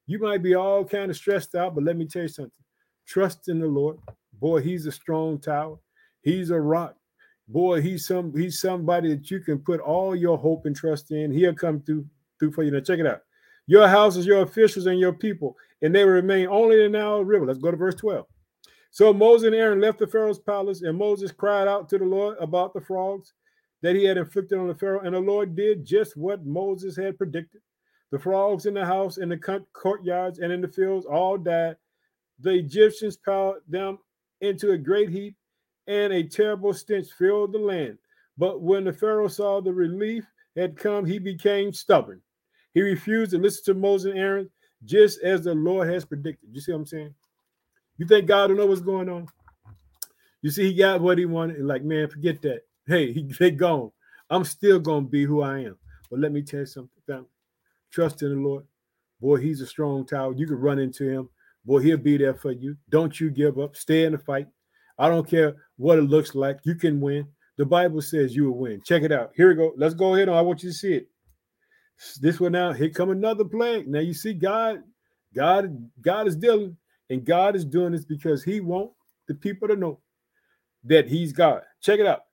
You 0.08 0.20
might 0.20 0.44
be 0.44 0.56
all 0.56 0.84
kind 0.86 1.10
of 1.10 1.18
stressed 1.18 1.56
out, 1.56 1.76
but 1.76 1.84
let 1.84 1.98
me 1.98 2.06
tell 2.06 2.24
you 2.24 2.28
something. 2.28 2.52
Trust 3.08 3.50
in 3.50 3.60
the 3.60 3.68
Lord. 3.68 3.98
Boy, 4.40 4.62
he's 4.62 4.86
a 4.86 4.92
strong 4.92 5.40
tower. 5.40 5.78
He's 6.22 6.50
a 6.50 6.60
rock. 6.60 6.96
Boy, 7.48 7.82
he's 7.82 8.06
some 8.06 8.36
he's 8.36 8.60
somebody 8.60 9.16
that 9.16 9.30
you 9.30 9.40
can 9.40 9.60
put 9.60 9.80
all 9.80 10.16
your 10.16 10.38
hope 10.38 10.66
and 10.66 10.76
trust 10.76 11.12
in. 11.12 11.32
He'll 11.32 11.54
come 11.54 11.82
through 11.82 12.06
through 12.40 12.52
for 12.52 12.64
you. 12.64 12.72
Now 12.72 12.80
check 12.80 13.00
it 13.00 13.08
out. 13.08 13.22
Your 13.68 13.88
houses, 13.88 14.26
your 14.26 14.42
officials, 14.42 14.88
and 14.88 15.00
your 15.00 15.14
people, 15.14 15.56
and 15.82 15.94
they 15.94 16.04
will 16.04 16.12
remain 16.12 16.48
only 16.48 16.84
in 16.84 16.92
Nile 16.92 17.24
River. 17.24 17.46
Let's 17.46 17.60
go 17.60 17.72
to 17.72 17.78
verse 17.78 17.96
12. 17.96 18.26
So 18.92 19.14
Moses 19.14 19.48
and 19.48 19.56
Aaron 19.56 19.82
left 19.82 20.00
the 20.00 20.08
Pharaoh's 20.08 20.40
palace, 20.40 20.82
and 20.82 20.98
Moses 20.98 21.32
cried 21.32 21.68
out 21.68 21.90
to 21.90 21.98
the 21.98 22.06
Lord 22.06 22.38
about 22.40 22.74
the 22.74 22.82
frogs 22.82 23.34
that 23.86 23.96
he 23.96 24.04
had 24.04 24.18
inflicted 24.18 24.58
on 24.58 24.68
the 24.68 24.74
Pharaoh. 24.74 25.02
And 25.02 25.14
the 25.14 25.20
Lord 25.20 25.56
did 25.56 25.86
just 25.86 26.18
what 26.18 26.44
Moses 26.44 26.98
had 26.98 27.20
predicted. 27.20 27.62
The 28.10 28.18
frogs 28.18 28.66
in 28.66 28.74
the 28.74 28.84
house, 28.84 29.20
in 29.20 29.30
the 29.30 29.38
courtyards, 29.74 30.40
and 30.40 30.52
in 30.52 30.60
the 30.60 30.68
fields 30.68 31.06
all 31.06 31.38
died. 31.38 31.76
The 32.40 32.50
Egyptians 32.50 33.16
piled 33.16 33.58
them 33.68 34.00
into 34.42 34.72
a 34.72 34.78
great 34.80 35.10
heap, 35.10 35.36
and 35.86 36.12
a 36.12 36.24
terrible 36.24 36.74
stench 36.74 37.12
filled 37.12 37.54
the 37.54 37.60
land. 37.60 38.00
But 38.40 38.60
when 38.60 38.86
the 38.86 38.92
Pharaoh 38.92 39.28
saw 39.28 39.62
the 39.62 39.72
relief 39.72 40.26
had 40.56 40.76
come, 40.76 41.06
he 41.06 41.20
became 41.20 41.72
stubborn. 41.72 42.22
He 42.74 42.82
refused 42.82 43.34
to 43.34 43.38
listen 43.38 43.66
to 43.66 43.80
Moses 43.80 44.14
and 44.14 44.20
Aaron, 44.20 44.50
just 44.84 45.22
as 45.22 45.44
the 45.44 45.54
Lord 45.54 45.88
has 45.90 46.06
predicted. 46.06 46.50
You 46.52 46.60
see 46.60 46.72
what 46.72 46.80
I'm 46.80 46.86
saying? 46.88 47.14
You 48.00 48.08
think 48.08 48.26
God 48.26 48.48
don't 48.48 48.58
know 48.58 48.66
what's 48.66 48.82
going 48.82 49.10
on? 49.10 49.28
You 50.42 50.50
see, 50.50 50.64
he 50.64 50.74
got 50.74 51.02
what 51.02 51.20
he 51.20 51.26
wanted. 51.26 51.62
Like, 51.62 51.84
man, 51.84 52.10
forget 52.10 52.42
that. 52.42 52.65
Hey, 52.88 53.12
he, 53.12 53.24
they 53.40 53.52
gone. 53.52 53.92
I'm 54.30 54.44
still 54.44 54.80
gonna 54.80 55.06
be 55.06 55.24
who 55.26 55.42
I 55.42 55.60
am. 55.60 55.78
But 56.10 56.20
let 56.20 56.32
me 56.32 56.42
tell 56.42 56.62
you 56.62 56.66
something, 56.66 57.02
family. 57.06 57.28
Trust 57.92 58.22
in 58.24 58.30
the 58.30 58.48
Lord. 58.48 58.64
Boy, 59.22 59.38
he's 59.38 59.62
a 59.62 59.68
strong 59.68 60.06
tower. 60.06 60.34
You 60.36 60.46
can 60.46 60.60
run 60.60 60.80
into 60.80 61.08
him. 61.08 61.30
Boy, 61.64 61.80
he'll 61.80 61.98
be 61.98 62.18
there 62.18 62.36
for 62.36 62.52
you. 62.52 62.78
Don't 62.90 63.20
you 63.20 63.32
give 63.32 63.58
up. 63.58 63.76
Stay 63.76 64.04
in 64.04 64.12
the 64.12 64.18
fight. 64.18 64.48
I 64.98 65.10
don't 65.10 65.28
care 65.28 65.56
what 65.78 65.98
it 65.98 66.04
looks 66.04 66.36
like. 66.36 66.60
You 66.64 66.76
can 66.76 67.02
win. 67.02 67.28
The 67.58 67.66
Bible 67.66 68.02
says 68.02 68.36
you 68.36 68.46
will 68.46 68.58
win. 68.58 68.82
Check 68.86 69.04
it 69.04 69.12
out. 69.12 69.32
Here 69.36 69.50
we 69.50 69.56
go. 69.56 69.74
Let's 69.78 69.94
go 69.94 70.16
ahead. 70.16 70.30
I 70.30 70.42
want 70.42 70.64
you 70.64 70.70
to 70.70 70.76
see 70.76 70.94
it. 70.94 71.08
This 72.20 72.40
one 72.40 72.52
now. 72.52 72.74
Here 72.74 72.90
come 72.90 73.10
another 73.10 73.46
plague. 73.46 73.88
Now 73.88 74.00
you 74.00 74.14
see 74.14 74.34
God. 74.34 74.84
God. 75.34 75.90
God 76.02 76.28
is 76.28 76.36
dealing, 76.36 76.78
and 77.10 77.26
God 77.26 77.56
is 77.56 77.66
doing 77.66 77.94
this 77.94 78.06
because 78.06 78.44
He 78.44 78.60
want 78.60 78.92
the 79.28 79.34
people 79.34 79.68
to 79.70 79.76
know 79.76 80.00
that 80.84 81.08
He's 81.08 81.32
God. 81.32 81.62
Check 81.82 82.00
it 82.00 82.06
out. 82.06 82.24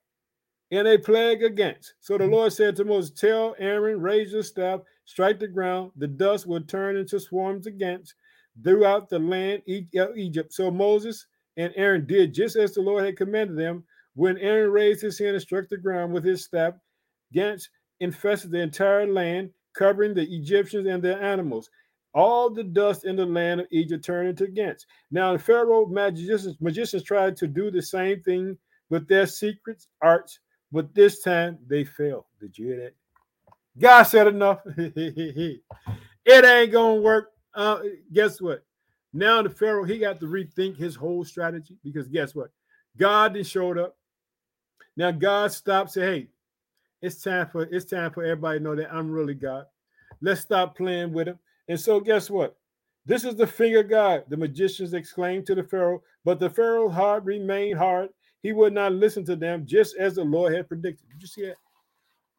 In 0.73 0.87
a 0.87 0.97
plague 0.97 1.43
against. 1.43 1.93
So 2.01 2.17
the 2.17 2.25
mm-hmm. 2.25 2.33
Lord 2.33 2.53
said 2.55 2.77
to 2.77 2.85
Moses, 2.87 3.11
"Tell 3.11 3.55
Aaron, 3.59 4.01
raise 4.01 4.33
your 4.33 4.43
staff, 4.43 4.81
strike 5.05 5.39
the 5.39 5.47
ground. 5.47 5.93
The 5.97 6.07
dust 6.07 6.47
will 6.47 6.63
turn 6.63 6.97
into 6.97 7.21
swarms 7.21 7.67
against 7.67 8.15
throughout 8.65 9.11
the 9.11 9.19
land 9.19 9.63
of 9.69 10.09
uh, 10.09 10.15
Egypt." 10.15 10.51
So 10.55 10.71
Moses 10.71 11.27
and 11.59 11.75
Aaron 11.77 12.07
did 12.07 12.33
just 12.33 12.57
as 12.57 12.73
the 12.73 12.81
Lord 12.81 13.05
had 13.05 13.19
commanded 13.19 13.59
them. 13.59 13.85
When 14.15 14.39
Aaron 14.39 14.71
raised 14.71 15.03
his 15.03 15.19
hand 15.19 15.33
and 15.33 15.43
struck 15.43 15.69
the 15.69 15.77
ground 15.77 16.15
with 16.15 16.25
his 16.25 16.43
staff, 16.43 16.73
gnats 17.35 17.69
infested 18.01 18.51
the 18.51 18.63
entire 18.63 19.07
land, 19.07 19.51
covering 19.75 20.15
the 20.15 20.27
Egyptians 20.35 20.87
and 20.87 21.03
their 21.03 21.23
animals. 21.23 21.69
All 22.15 22.49
the 22.49 22.65
dust 22.65 23.05
in 23.05 23.17
the 23.17 23.27
land 23.27 23.61
of 23.61 23.67
Egypt 23.73 24.07
turned 24.07 24.31
into 24.31 24.51
gnats. 24.51 24.87
Now, 25.11 25.35
the 25.35 25.39
Pharaoh 25.39 25.85
magicians, 25.85 26.57
magicians 26.63 27.03
tried 27.03 27.37
to 27.37 27.47
do 27.47 27.71
the 27.71 27.83
same 27.83 28.23
thing 28.23 28.57
with 28.89 29.07
their 29.07 29.27
secrets, 29.27 29.89
arts, 30.01 30.41
but 30.73 30.95
this 30.95 31.21
time 31.21 31.59
they 31.67 31.85
failed. 31.85 32.25
Did 32.41 32.59
you 32.59 32.67
hear 32.67 32.77
that? 32.79 32.95
God 33.79 34.03
said 34.05 34.27
enough. 34.27 34.61
it 34.77 35.61
ain't 36.27 36.73
gonna 36.73 37.01
work. 37.01 37.31
Uh, 37.55 37.81
guess 38.13 38.41
what? 38.41 38.65
Now 39.13 39.43
the 39.43 39.51
Pharaoh 39.51 39.85
he 39.85 39.99
got 39.99 40.21
to 40.21 40.27
rethink 40.27 40.77
his 40.77 40.97
whole 40.97 41.25
strategy 41.25 41.77
because 41.85 42.09
guess 42.09 42.35
what? 42.35 42.51
God 42.97 43.35
then 43.35 43.45
showed 43.45 43.79
up. 43.79 43.97
Now 44.97 45.11
God 45.11 45.53
stopped, 45.53 45.93
say, 45.93 46.01
hey, 46.01 46.29
it's 47.01 47.23
time 47.23 47.49
for 47.51 47.65
it's 47.65 47.85
time 47.85 48.11
for 48.13 48.23
everybody 48.23 48.59
to 48.59 48.65
know 48.65 48.77
that 48.77 48.93
I'm 48.93 49.11
really 49.11 49.35
God. 49.35 49.67
Let's 50.21 50.41
stop 50.41 50.77
playing 50.77 51.13
with 51.13 51.29
him. 51.29 51.39
And 51.69 51.79
so 51.79 52.01
guess 52.01 52.31
what? 52.31 52.57
This 53.05 53.25
is 53.25 53.35
the 53.35 53.47
finger 53.47 53.83
God, 53.83 54.25
the 54.29 54.37
magicians 54.37 54.95
exclaimed 54.95 55.47
to 55.47 55.55
the 55.57 55.65
Pharaoh, 55.65 56.03
but 56.25 56.39
the 56.39 56.49
Pharaoh's 56.49 56.95
heart 56.95 57.25
remained 57.25 57.79
hard. 57.79 58.11
He 58.43 58.53
would 58.53 58.73
not 58.73 58.93
listen 58.93 59.25
to 59.27 59.37
them, 59.37 59.67
just 59.67 59.97
as 59.97 60.17
the 60.17 60.25
Lord 60.25 60.55
had 60.55 60.69
predicted. 60.69 61.09
Did 61.09 61.23
you 61.23 61.29
see 61.29 61.47
that? 61.47 61.57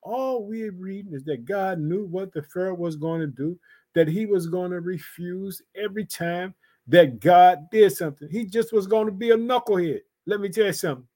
All 0.01 0.45
we're 0.45 0.73
reading 0.73 1.13
is 1.13 1.23
that 1.23 1.45
God 1.45 1.79
knew 1.79 2.05
what 2.05 2.33
the 2.33 2.43
Pharaoh 2.43 2.75
was 2.75 2.97
going 2.97 3.21
to 3.21 3.27
do, 3.27 3.57
that 3.95 4.09
he 4.09 4.25
was 4.25 4.47
going 4.47 4.71
to 4.71 4.81
refuse 4.81 5.61
every 5.75 6.05
time 6.05 6.53
that 6.87 7.21
God 7.21 7.69
did 7.71 7.95
something. 7.95 8.27
He 8.29 8.45
just 8.45 8.73
was 8.73 8.85
going 8.85 9.05
to 9.05 9.13
be 9.13 9.31
a 9.31 9.37
knucklehead. 9.37 10.01
Let 10.25 10.41
me 10.41 10.49
tell 10.49 10.65
you 10.65 10.73
something. 10.73 11.07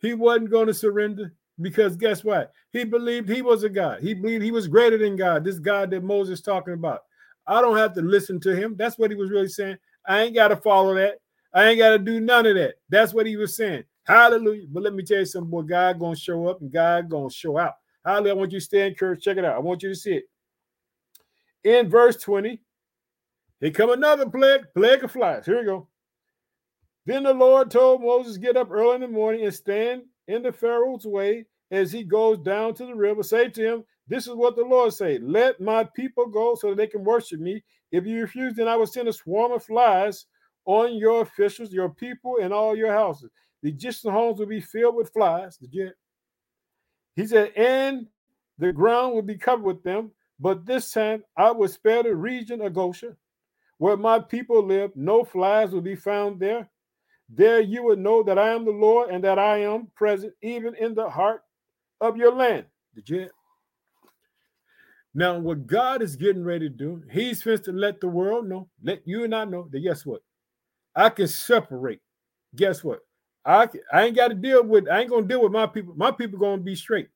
He 0.00 0.14
wasn't 0.14 0.50
going 0.50 0.66
to 0.66 0.74
surrender 0.74 1.34
because 1.60 1.96
guess 1.96 2.24
what? 2.24 2.52
He 2.72 2.84
believed 2.84 3.28
he 3.28 3.42
was 3.42 3.64
a 3.64 3.68
God. 3.68 4.00
He 4.00 4.14
believed 4.14 4.42
he 4.42 4.50
was 4.50 4.66
greater 4.66 4.96
than 4.96 5.16
God. 5.16 5.44
This 5.44 5.58
God 5.58 5.90
that 5.90 6.02
Moses 6.02 6.40
talking 6.40 6.74
about. 6.74 7.02
I 7.46 7.60
don't 7.60 7.76
have 7.76 7.92
to 7.94 8.02
listen 8.02 8.40
to 8.40 8.56
him. 8.56 8.76
That's 8.76 8.98
what 8.98 9.10
he 9.10 9.16
was 9.16 9.30
really 9.30 9.48
saying. 9.48 9.76
I 10.06 10.22
ain't 10.22 10.34
got 10.34 10.48
to 10.48 10.56
follow 10.56 10.94
that. 10.94 11.18
I 11.52 11.66
ain't 11.66 11.78
got 11.78 11.90
to 11.90 11.98
do 11.98 12.18
none 12.20 12.46
of 12.46 12.54
that. 12.54 12.76
That's 12.88 13.12
what 13.12 13.26
he 13.26 13.36
was 13.36 13.56
saying. 13.56 13.84
Hallelujah. 14.04 14.66
But 14.68 14.82
let 14.82 14.94
me 14.94 15.02
tell 15.02 15.18
you 15.18 15.24
something, 15.24 15.50
boy. 15.50 15.62
God 15.62 15.98
gonna 15.98 16.16
show 16.16 16.48
up 16.48 16.60
and 16.60 16.72
God 16.72 17.08
gonna 17.08 17.30
show 17.30 17.58
out. 17.58 17.74
Hallelujah. 18.04 18.34
I 18.34 18.36
want 18.36 18.52
you 18.52 18.58
to 18.58 18.64
stay 18.64 18.86
encouraged. 18.86 19.22
Check 19.22 19.36
it 19.36 19.44
out. 19.44 19.56
I 19.56 19.60
want 19.60 19.82
you 19.82 19.90
to 19.90 19.94
see 19.94 20.14
it. 20.14 20.24
In 21.64 21.88
verse 21.88 22.16
20, 22.16 22.60
here 23.60 23.70
come 23.70 23.90
another 23.90 24.28
plague, 24.28 24.62
plague 24.74 25.04
of 25.04 25.12
flies. 25.12 25.46
Here 25.46 25.60
we 25.60 25.64
go. 25.64 25.88
Then 27.06 27.22
the 27.22 27.34
Lord 27.34 27.70
told 27.70 28.02
Moses, 28.02 28.36
Get 28.36 28.56
up 28.56 28.70
early 28.70 28.96
in 28.96 29.00
the 29.02 29.08
morning 29.08 29.44
and 29.44 29.54
stand 29.54 30.02
in 30.26 30.42
the 30.42 30.52
Pharaoh's 30.52 31.06
way 31.06 31.46
as 31.70 31.92
he 31.92 32.02
goes 32.02 32.38
down 32.38 32.74
to 32.74 32.86
the 32.86 32.94
river. 32.94 33.22
Say 33.22 33.48
to 33.48 33.62
him, 33.62 33.84
This 34.08 34.26
is 34.26 34.34
what 34.34 34.56
the 34.56 34.64
Lord 34.64 34.92
said 34.92 35.22
Let 35.22 35.60
my 35.60 35.84
people 35.94 36.26
go 36.26 36.56
so 36.56 36.70
that 36.70 36.76
they 36.76 36.88
can 36.88 37.04
worship 37.04 37.40
me. 37.40 37.62
If 37.92 38.06
you 38.06 38.20
refuse, 38.20 38.54
then 38.54 38.68
I 38.68 38.76
will 38.76 38.86
send 38.86 39.08
a 39.08 39.12
swarm 39.12 39.52
of 39.52 39.64
flies 39.64 40.26
on 40.64 40.94
your 40.94 41.22
officials, 41.22 41.72
your 41.72 41.90
people, 41.90 42.38
and 42.40 42.52
all 42.52 42.76
your 42.76 42.92
houses. 42.92 43.30
The 43.62 43.70
Egyptian 43.70 44.12
homes 44.12 44.38
will 44.38 44.46
be 44.46 44.60
filled 44.60 44.96
with 44.96 45.12
flies. 45.12 45.58
He 47.14 47.26
said, 47.26 47.52
and 47.56 48.06
the 48.58 48.72
ground 48.72 49.14
will 49.14 49.22
be 49.22 49.36
covered 49.36 49.64
with 49.64 49.82
them. 49.82 50.10
But 50.40 50.66
this 50.66 50.90
time 50.92 51.22
I 51.36 51.52
will 51.52 51.68
spare 51.68 52.02
the 52.02 52.14
region 52.16 52.60
of 52.60 52.74
Goshen 52.74 53.16
where 53.82 53.96
my 53.96 54.20
people 54.20 54.64
live, 54.64 54.92
no 54.94 55.24
flies 55.24 55.70
will 55.70 55.80
be 55.80 55.96
found 55.96 56.38
there. 56.38 56.68
There 57.28 57.60
you 57.60 57.82
will 57.82 57.96
know 57.96 58.22
that 58.22 58.38
I 58.38 58.50
am 58.50 58.64
the 58.64 58.70
Lord 58.70 59.10
and 59.10 59.24
that 59.24 59.40
I 59.40 59.58
am 59.62 59.88
present 59.96 60.34
even 60.40 60.76
in 60.76 60.94
the 60.94 61.10
heart 61.10 61.42
of 62.00 62.16
your 62.16 62.32
land. 62.32 62.66
Did? 63.04 63.30
Now, 65.14 65.38
what 65.38 65.66
God 65.66 66.00
is 66.00 66.14
getting 66.14 66.44
ready 66.44 66.68
to 66.68 66.74
do, 66.74 67.02
He's 67.10 67.38
supposed 67.38 67.64
to 67.64 67.72
let 67.72 68.00
the 68.00 68.06
world 68.08 68.48
know, 68.48 68.68
let 68.82 69.02
you 69.04 69.24
and 69.24 69.34
I 69.34 69.44
know 69.46 69.68
that 69.72 69.80
guess 69.80 70.06
what? 70.06 70.22
I 70.94 71.08
can 71.10 71.26
separate. 71.26 72.00
Guess 72.54 72.84
what? 72.84 73.00
I, 73.44 73.68
I 73.92 74.04
ain't 74.04 74.16
got 74.16 74.28
to 74.28 74.34
deal 74.34 74.62
with, 74.64 74.88
I 74.88 75.00
ain't 75.00 75.10
gonna 75.10 75.26
deal 75.26 75.42
with 75.42 75.52
my 75.52 75.66
people. 75.66 75.94
My 75.96 76.10
people 76.10 76.38
gonna 76.38 76.62
be 76.62 76.76
straight. 76.76 77.08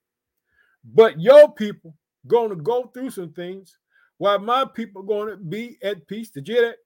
But 0.84 1.20
your 1.20 1.52
people 1.52 1.94
gonna 2.26 2.56
go 2.56 2.90
through 2.92 3.10
some 3.10 3.32
things 3.32 3.78
while 4.18 4.38
my 4.38 4.64
people 4.64 5.06
to 5.06 5.36
be 5.36 5.76
at 5.82 6.06
peace. 6.06 6.30
Did 6.30 6.48
you 6.48 6.54
hear 6.54 6.68
that? 6.68 6.76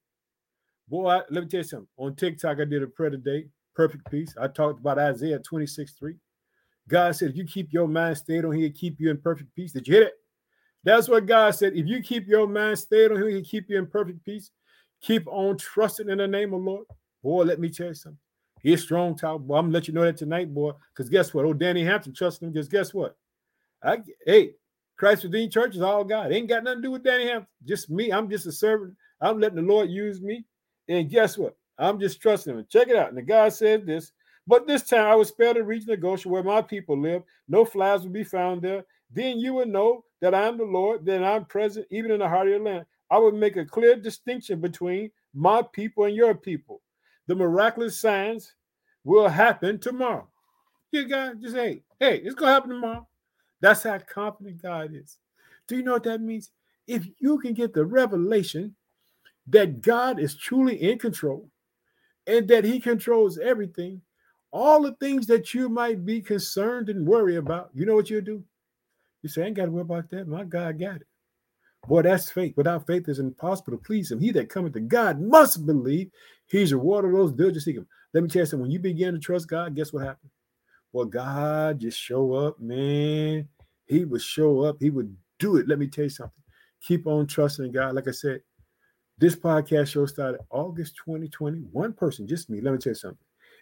Boy, 0.89 1.09
I, 1.09 1.23
let 1.31 1.45
me 1.45 1.49
tell 1.49 1.59
you 1.59 1.65
something. 1.65 1.89
On 1.99 2.15
TikTok, 2.15 2.59
I 2.61 2.65
did 2.65 2.83
a 2.83 2.87
prayer 2.87 3.11
today, 3.11 3.47
perfect 3.75 4.11
peace. 4.11 4.35
I 4.41 4.49
talked 4.49 4.81
about 4.81 4.99
Isaiah 4.99 5.39
26 5.39 5.93
3. 5.93 6.15
God 6.89 7.15
said, 7.15 7.31
if 7.31 7.37
you 7.37 7.45
keep 7.45 7.73
your 7.73 7.87
mind 7.87 8.19
stayed 8.19 8.45
on 8.45 8.53
Him, 8.53 8.73
keep 8.73 8.99
you 8.99 9.11
in 9.11 9.19
perfect 9.19 9.55
peace. 9.55 9.73
Did 9.73 9.87
you 9.87 9.95
hear 9.95 10.03
it? 10.05 10.15
That's 10.83 11.09
what 11.09 11.27
God 11.27 11.55
said. 11.55 11.75
If 11.77 11.87
you 11.87 12.03
keep 12.03 12.27
your 12.27 12.49
mind 12.49 12.79
stayed 12.79 13.13
on 13.13 13.19
Him, 13.19 13.29
He 13.29 13.43
keep 13.43 13.71
you 13.71 13.79
in 13.79 13.87
perfect 13.87 14.25
peace. 14.25 14.51
Keep 15.01 15.29
on 15.29 15.57
trusting 15.57 16.09
in 16.09 16.19
the 16.19 16.27
name 16.27 16.53
of 16.53 16.61
the 16.61 16.67
Lord. 16.71 16.87
Boy, 17.23 17.45
let 17.45 17.61
me 17.61 17.71
tell 17.71 17.89
you 17.89 17.95
something. 17.95 18.19
He's 18.63 18.83
strong 18.83 19.15
boy. 19.15 19.29
I'm 19.31 19.47
gonna 19.47 19.71
let 19.71 19.89
you 19.89 19.95
know 19.95 20.05
that 20.05 20.17
tonight, 20.17 20.53
boy. 20.53 20.73
Because 20.93 21.09
guess 21.09 21.33
what? 21.33 21.45
Oh, 21.45 21.53
Danny 21.53 21.85
Hampton 21.85 22.13
trusts 22.13 22.43
him. 22.43 22.53
Because 22.53 22.69
guess 22.69 22.93
what? 22.93 23.17
I 23.83 23.99
hey, 24.27 24.53
Christ 24.97 25.25
Redeemed 25.25 25.53
Church 25.53 25.75
is 25.75 25.83
all 25.83 26.05
God. 26.05 26.33
Ain't 26.33 26.49
got 26.49 26.65
nothing 26.65 26.83
to 26.83 26.89
do 26.89 26.91
with 26.91 27.03
Danny 27.03 27.27
Hampton. 27.27 27.49
Just 27.65 27.91
me. 27.91 28.13
I'm 28.13 28.29
just 28.29 28.47
a 28.47 28.53
servant. 28.53 28.95
I'm 29.21 29.41
letting 29.41 29.57
the 29.57 29.63
Lord 29.63 29.91
use 29.91 30.21
me. 30.21 30.45
And 30.89 31.09
guess 31.09 31.39
what? 31.39 31.57
I'm 31.79 31.99
just 31.99 32.21
trusting 32.21 32.55
him. 32.55 32.67
Check 32.69 32.89
it 32.89 32.97
out. 32.97 33.09
And 33.09 33.17
the 33.17 33.23
God 33.23 33.53
said 33.53 33.87
this. 33.87 34.13
But 34.47 34.67
this 34.67 34.83
time 34.83 35.07
I 35.07 35.15
will 35.15 35.25
spare 35.25 35.55
the 35.55 35.63
region 35.63 35.93
of 35.93 36.01
Goshen 36.01 36.31
where 36.31 36.43
my 36.43 36.61
people 36.61 37.01
live. 37.01 37.23
No 37.49 37.65
flies 37.65 38.03
will 38.03 38.11
be 38.11 38.25
found 38.25 38.63
there. 38.63 38.85
Then 39.11 39.39
you 39.39 39.55
will 39.55 39.67
know 39.67 40.05
that 40.21 40.35
I 40.35 40.47
am 40.47 40.59
the 40.59 40.65
Lord, 40.65 41.07
that 41.07 41.25
I'm 41.25 41.45
present 41.47 41.87
even 41.91 42.11
in 42.11 42.19
the 42.19 42.29
heart 42.29 42.47
of 42.47 42.53
your 42.53 42.61
land. 42.61 42.85
I 43.11 43.19
will 43.19 43.33
make 43.33 43.57
a 43.57 43.65
clear 43.65 43.97
distinction 43.97 44.61
between 44.61 45.11
my 45.35 45.63
people 45.73 46.05
and 46.05 46.15
your 46.15 46.35
people. 46.35 46.83
The 47.31 47.37
miraculous 47.37 47.97
signs 47.97 48.55
will 49.05 49.29
happen 49.29 49.79
tomorrow. 49.79 50.27
You 50.91 51.07
guys 51.07 51.37
just 51.41 51.55
hey, 51.55 51.85
hey, 52.01 52.17
it's 52.25 52.35
gonna 52.35 52.51
happen 52.51 52.71
tomorrow. 52.71 53.07
That's 53.61 53.85
how 53.85 53.99
confident 53.99 54.61
God 54.61 54.91
is. 54.93 55.17
Do 55.69 55.77
you 55.77 55.85
know 55.85 55.93
what 55.93 56.03
that 56.03 56.21
means? 56.21 56.51
If 56.89 57.07
you 57.21 57.39
can 57.39 57.55
get 57.55 57.73
the 57.73 57.85
revelation 57.85 58.75
that 59.47 59.81
God 59.81 60.19
is 60.19 60.35
truly 60.35 60.83
in 60.83 60.99
control 60.99 61.49
and 62.27 62.49
that 62.49 62.65
He 62.65 62.81
controls 62.81 63.39
everything, 63.39 64.03
all 64.51 64.83
the 64.83 64.95
things 64.95 65.29
that 65.29 65.55
you 65.55 65.69
might 65.69 66.05
be 66.05 66.21
concerned 66.21 66.89
and 66.89 67.07
worry 67.07 67.37
about, 67.37 67.71
you 67.73 67.87
know 67.87 67.95
what 67.95 68.11
you'll 68.11 68.23
do? 68.23 68.43
You 69.23 69.29
say, 69.29 69.45
I 69.45 69.47
ain't 69.47 69.57
got 69.57 69.67
to 69.67 69.71
worry 69.71 69.83
about 69.83 70.11
that. 70.11 70.27
My 70.27 70.43
God 70.43 70.81
got 70.81 70.97
it. 70.97 71.07
Boy, 71.89 72.03
that's 72.03 72.31
faith. 72.31 72.57
Without 72.57 72.87
faith, 72.87 73.09
it's 73.09 73.19
impossible 73.19 73.73
to 73.73 73.79
please 73.79 74.11
him. 74.11 74.21
He 74.21 74.31
that 74.33 74.49
cometh 74.49 74.75
to 74.75 74.81
God 74.81 75.21
must 75.21 75.67
believe 75.67 76.11
he's 76.47 76.73
a 76.73 76.77
reward 76.77 77.07
of 77.07 77.13
those 77.13 77.33
diligent 77.33 77.65
seek 77.65 77.77
him. 77.77 77.87
Let 78.13 78.23
me 78.23 78.29
tell 78.29 78.43
you 78.43 78.47
something. 78.47 78.63
When 78.63 78.71
you 78.71 78.79
begin 78.79 79.15
to 79.15 79.21
trust 79.21 79.49
God, 79.49 79.75
guess 79.75 79.93
what 79.93 80.05
happens? 80.05 80.33
Well, 80.93 81.07
God 81.07 81.81
just 81.81 81.99
show 81.99 82.33
up, 82.35 82.61
man. 82.61 83.49
He 83.87 84.05
would 84.05 84.23
show 84.23 84.61
up. 84.61 84.77
He 84.81 84.91
would 84.91 85.17
do 85.39 85.57
it. 85.57 85.69
Let 85.69 85.79
me 85.79 85.87
tell 85.87 86.05
you 86.05 86.11
something. 86.11 86.33
Keep 86.83 87.07
on 87.07 87.27
trusting 87.27 87.73
God. 87.73 87.95
Like 87.95 88.09
I 88.09 88.13
said, 88.13 88.43
this 89.19 89.37
podcast 89.37 89.89
show 89.89 90.07
started 90.07 90.41
August 90.51 90.97
2020. 91.05 91.59
One 91.73 91.93
person, 91.93 92.27
just 92.27 92.51
me. 92.51 92.61
Let 92.61 92.73
me 92.73 92.79
tell 92.79 92.91
you 92.91 92.95
something. 92.95 93.19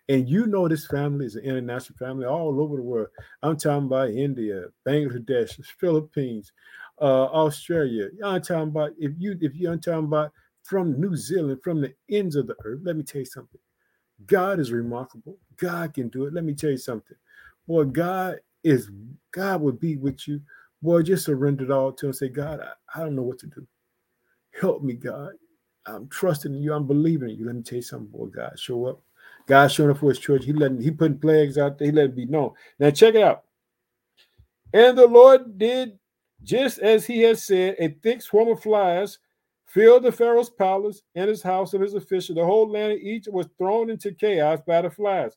And 0.09 0.29
you 0.29 0.47
know 0.47 0.69
this 0.69 0.87
family 0.87 1.27
is 1.27 1.37
an 1.37 1.45
international 1.45 1.99
family 1.99 2.25
all 2.25 2.61
over 2.61 2.77
the 2.77 2.83
world. 2.83 3.09
I'm 3.43 3.59
talking 3.59 3.87
about 3.87 4.11
India, 4.11 4.67
Bangladesh, 4.87 5.63
Philippines, 5.79 6.53
uh, 7.00 7.26
Australia. 7.26 8.09
I'm 8.25 8.43
talking 8.43 8.69
about 8.69 8.93
if 8.99 9.12
you 9.19 9.37
if 9.40 9.55
you're 9.55 9.76
talking 9.76 10.05
about 10.05 10.33
from 10.62 11.00
New 11.00 11.17
Zealand, 11.17 11.61
from 11.62 11.81
the 11.81 11.95
ends 12.11 12.37
of 12.37 12.47
the 12.47 12.57
earth. 12.64 12.81
Let 12.83 12.97
me 12.97 13.02
tell 13.02 13.21
you 13.21 13.26
something. 13.26 13.61
God 14.26 14.61
is 14.61 14.73
remarkable. 14.73 15.38
God 15.57 15.95
can 15.95 16.09
do 16.09 16.26
it. 16.26 16.35
Let 16.35 16.45
me 16.45 16.55
tell 16.55 16.71
you 16.71 16.76
something. 16.76 17.17
Boy, 17.67 17.85
God 17.85 18.37
is 18.64 18.90
God 19.33 19.61
will 19.62 19.73
be 19.73 19.97
with 19.97 20.26
you. 20.26 20.40
Boy, 20.83 21.02
just 21.02 21.25
surrender 21.25 21.64
it 21.64 21.71
all 21.71 21.93
to 21.93 22.07
him. 22.07 22.12
Say, 22.12 22.28
God, 22.28 22.61
I, 22.61 22.99
I 22.99 23.02
don't 23.02 23.17
know 23.17 23.23
what 23.23 23.38
to 23.40 23.47
do. 23.47 23.67
Help 24.61 24.83
me, 24.83 24.95
God. 24.95 25.33
I'm 25.87 26.09
trusting 26.09 26.55
you. 26.55 26.75
I'm 26.75 26.87
believing 26.87 27.31
in 27.31 27.38
you. 27.38 27.47
Let 27.47 27.57
me 27.57 27.62
tell 27.62 27.76
you 27.76 27.83
something, 27.83 28.09
boy. 28.09 28.26
God, 28.26 28.59
show 28.59 28.87
up. 28.87 29.00
God 29.47 29.69
showing 29.69 29.90
up 29.90 29.99
for 29.99 30.11
his 30.11 30.19
church. 30.19 30.45
He 30.45 30.52
letting 30.52 30.81
he 30.81 30.90
putting 30.90 31.19
plagues 31.19 31.57
out 31.57 31.78
there. 31.78 31.87
He 31.87 31.93
let 31.93 32.07
it 32.07 32.17
be 32.17 32.26
known. 32.26 32.52
Now 32.78 32.90
check 32.90 33.14
it 33.14 33.23
out. 33.23 33.45
And 34.73 34.99
the 34.99 35.07
Lord 35.07 35.59
did 35.59 35.99
just 36.42 36.78
as 36.78 37.07
he 37.07 37.21
had 37.21 37.38
said, 37.38 37.76
a 37.78 37.88
thick 38.02 38.23
swarm 38.23 38.49
of 38.49 38.62
flies 38.62 39.18
filled 39.66 40.04
the 40.04 40.12
Pharaoh's 40.12 40.50
palace 40.50 41.02
and 41.14 41.28
his 41.28 41.42
house 41.42 41.75
of 41.75 41.80
his 41.80 41.95
officials. 41.95 42.37
The 42.37 42.45
whole 42.45 42.71
land 42.71 42.92
of 42.92 42.99
Egypt 42.99 43.35
was 43.35 43.49
thrown 43.59 43.90
into 43.90 44.12
chaos 44.12 44.61
by 44.66 44.83
the 44.83 44.90
flies. 44.90 45.37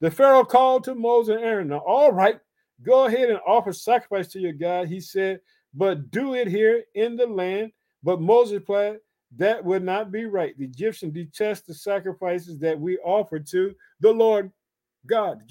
The 0.00 0.10
Pharaoh 0.10 0.44
called 0.44 0.84
to 0.84 0.94
Moses 0.94 1.36
and 1.36 1.44
Aaron. 1.44 1.68
Now, 1.68 1.78
all 1.78 2.12
right, 2.12 2.38
go 2.82 3.06
ahead 3.06 3.30
and 3.30 3.40
offer 3.46 3.72
sacrifice 3.72 4.28
to 4.28 4.40
your 4.40 4.52
God, 4.52 4.88
he 4.88 5.00
said, 5.00 5.40
but 5.74 6.10
do 6.10 6.34
it 6.34 6.48
here 6.48 6.84
in 6.94 7.16
the 7.16 7.26
land. 7.26 7.72
But 8.02 8.20
Moses 8.20 8.54
replied, 8.54 8.98
that 9.36 9.64
would 9.64 9.84
not 9.84 10.10
be 10.10 10.24
right. 10.24 10.58
The 10.58 10.64
Egyptians 10.64 11.14
detest 11.14 11.66
the 11.66 11.74
sacrifices 11.74 12.58
that 12.58 12.78
we 12.78 12.98
offer 12.98 13.38
to 13.38 13.74
the 14.00 14.10
Lord 14.10 14.50
God. 15.06 15.42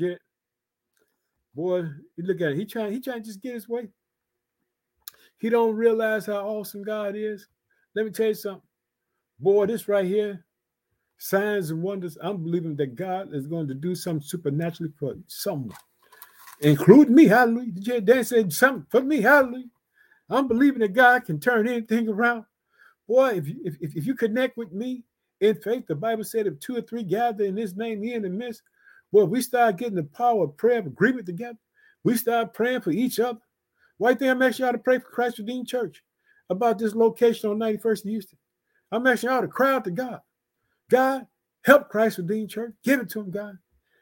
Boy, 1.55 1.83
look 2.17 2.41
at 2.41 2.51
it. 2.51 2.57
He 2.57 2.65
trying, 2.65 2.91
he 2.91 2.99
trying 2.99 3.21
to 3.21 3.25
just 3.25 3.41
get 3.41 3.53
his 3.53 3.69
way. 3.69 3.87
He 5.39 5.49
don't 5.49 5.75
realize 5.75 6.25
how 6.25 6.45
awesome 6.45 6.83
God 6.83 7.15
is. 7.15 7.47
Let 7.95 8.05
me 8.05 8.11
tell 8.11 8.27
you 8.27 8.33
something. 8.33 8.61
Boy, 9.39 9.65
this 9.65 9.87
right 9.87 10.05
here, 10.05 10.45
signs 11.17 11.71
and 11.71 11.81
wonders. 11.81 12.17
I'm 12.21 12.43
believing 12.43 12.75
that 12.75 12.95
God 12.95 13.33
is 13.33 13.47
going 13.47 13.67
to 13.69 13.73
do 13.73 13.95
something 13.95 14.25
supernaturally 14.25 14.91
for 14.99 15.15
someone, 15.27 15.77
including 16.61 17.15
me. 17.15 17.25
Hallelujah. 17.25 17.71
Did 17.71 17.87
you 17.87 18.01
Dan 18.01 18.23
said 18.25 18.51
something 18.51 18.85
for 18.89 19.01
me? 19.01 19.21
Hallelujah. 19.21 19.69
I'm 20.29 20.47
believing 20.47 20.79
that 20.79 20.93
God 20.93 21.25
can 21.25 21.39
turn 21.39 21.67
anything 21.67 22.09
around. 22.09 22.45
Boy, 23.07 23.29
if 23.29 23.47
you, 23.47 23.55
if, 23.63 23.75
if 23.81 24.05
you 24.05 24.13
connect 24.13 24.57
with 24.57 24.71
me 24.71 25.03
in 25.41 25.55
faith, 25.55 25.87
the 25.87 25.95
Bible 25.95 26.23
said 26.23 26.47
if 26.47 26.59
two 26.59 26.75
or 26.75 26.81
three 26.81 27.03
gather 27.03 27.45
in 27.45 27.57
his 27.57 27.75
name, 27.75 28.03
he 28.03 28.13
in 28.13 28.21
the 28.21 28.29
midst. 28.29 28.61
Boy, 29.11 29.23
we 29.23 29.41
start 29.41 29.77
getting 29.77 29.95
the 29.95 30.03
power 30.03 30.43
of 30.43 30.57
prayer, 30.57 30.79
of 30.79 30.85
agreement 30.85 31.25
together. 31.25 31.57
We 32.03 32.15
start 32.17 32.53
praying 32.53 32.81
for 32.81 32.91
each 32.91 33.19
other. 33.19 33.39
Why 33.99 34.15
think 34.15 34.31
I'm 34.31 34.41
asking 34.41 34.63
y'all 34.63 34.73
to 34.73 34.79
pray 34.79 34.97
for 34.97 35.09
Christ 35.09 35.37
Redeemed 35.37 35.67
Church 35.67 36.01
about 36.49 36.79
this 36.79 36.95
location 36.95 37.51
on 37.51 37.59
91st 37.59 38.05
in 38.05 38.11
Houston? 38.11 38.39
I'm 38.91 39.05
asking 39.05 39.29
y'all 39.29 39.41
to 39.41 39.47
cry 39.47 39.75
out 39.75 39.83
to 39.83 39.91
God. 39.91 40.21
God, 40.89 41.27
help 41.63 41.89
Christ 41.89 42.17
Redeemed 42.17 42.49
Church. 42.49 42.73
Give 42.83 42.99
it 42.99 43.09
to 43.11 43.19
him, 43.19 43.29
God. 43.29 43.59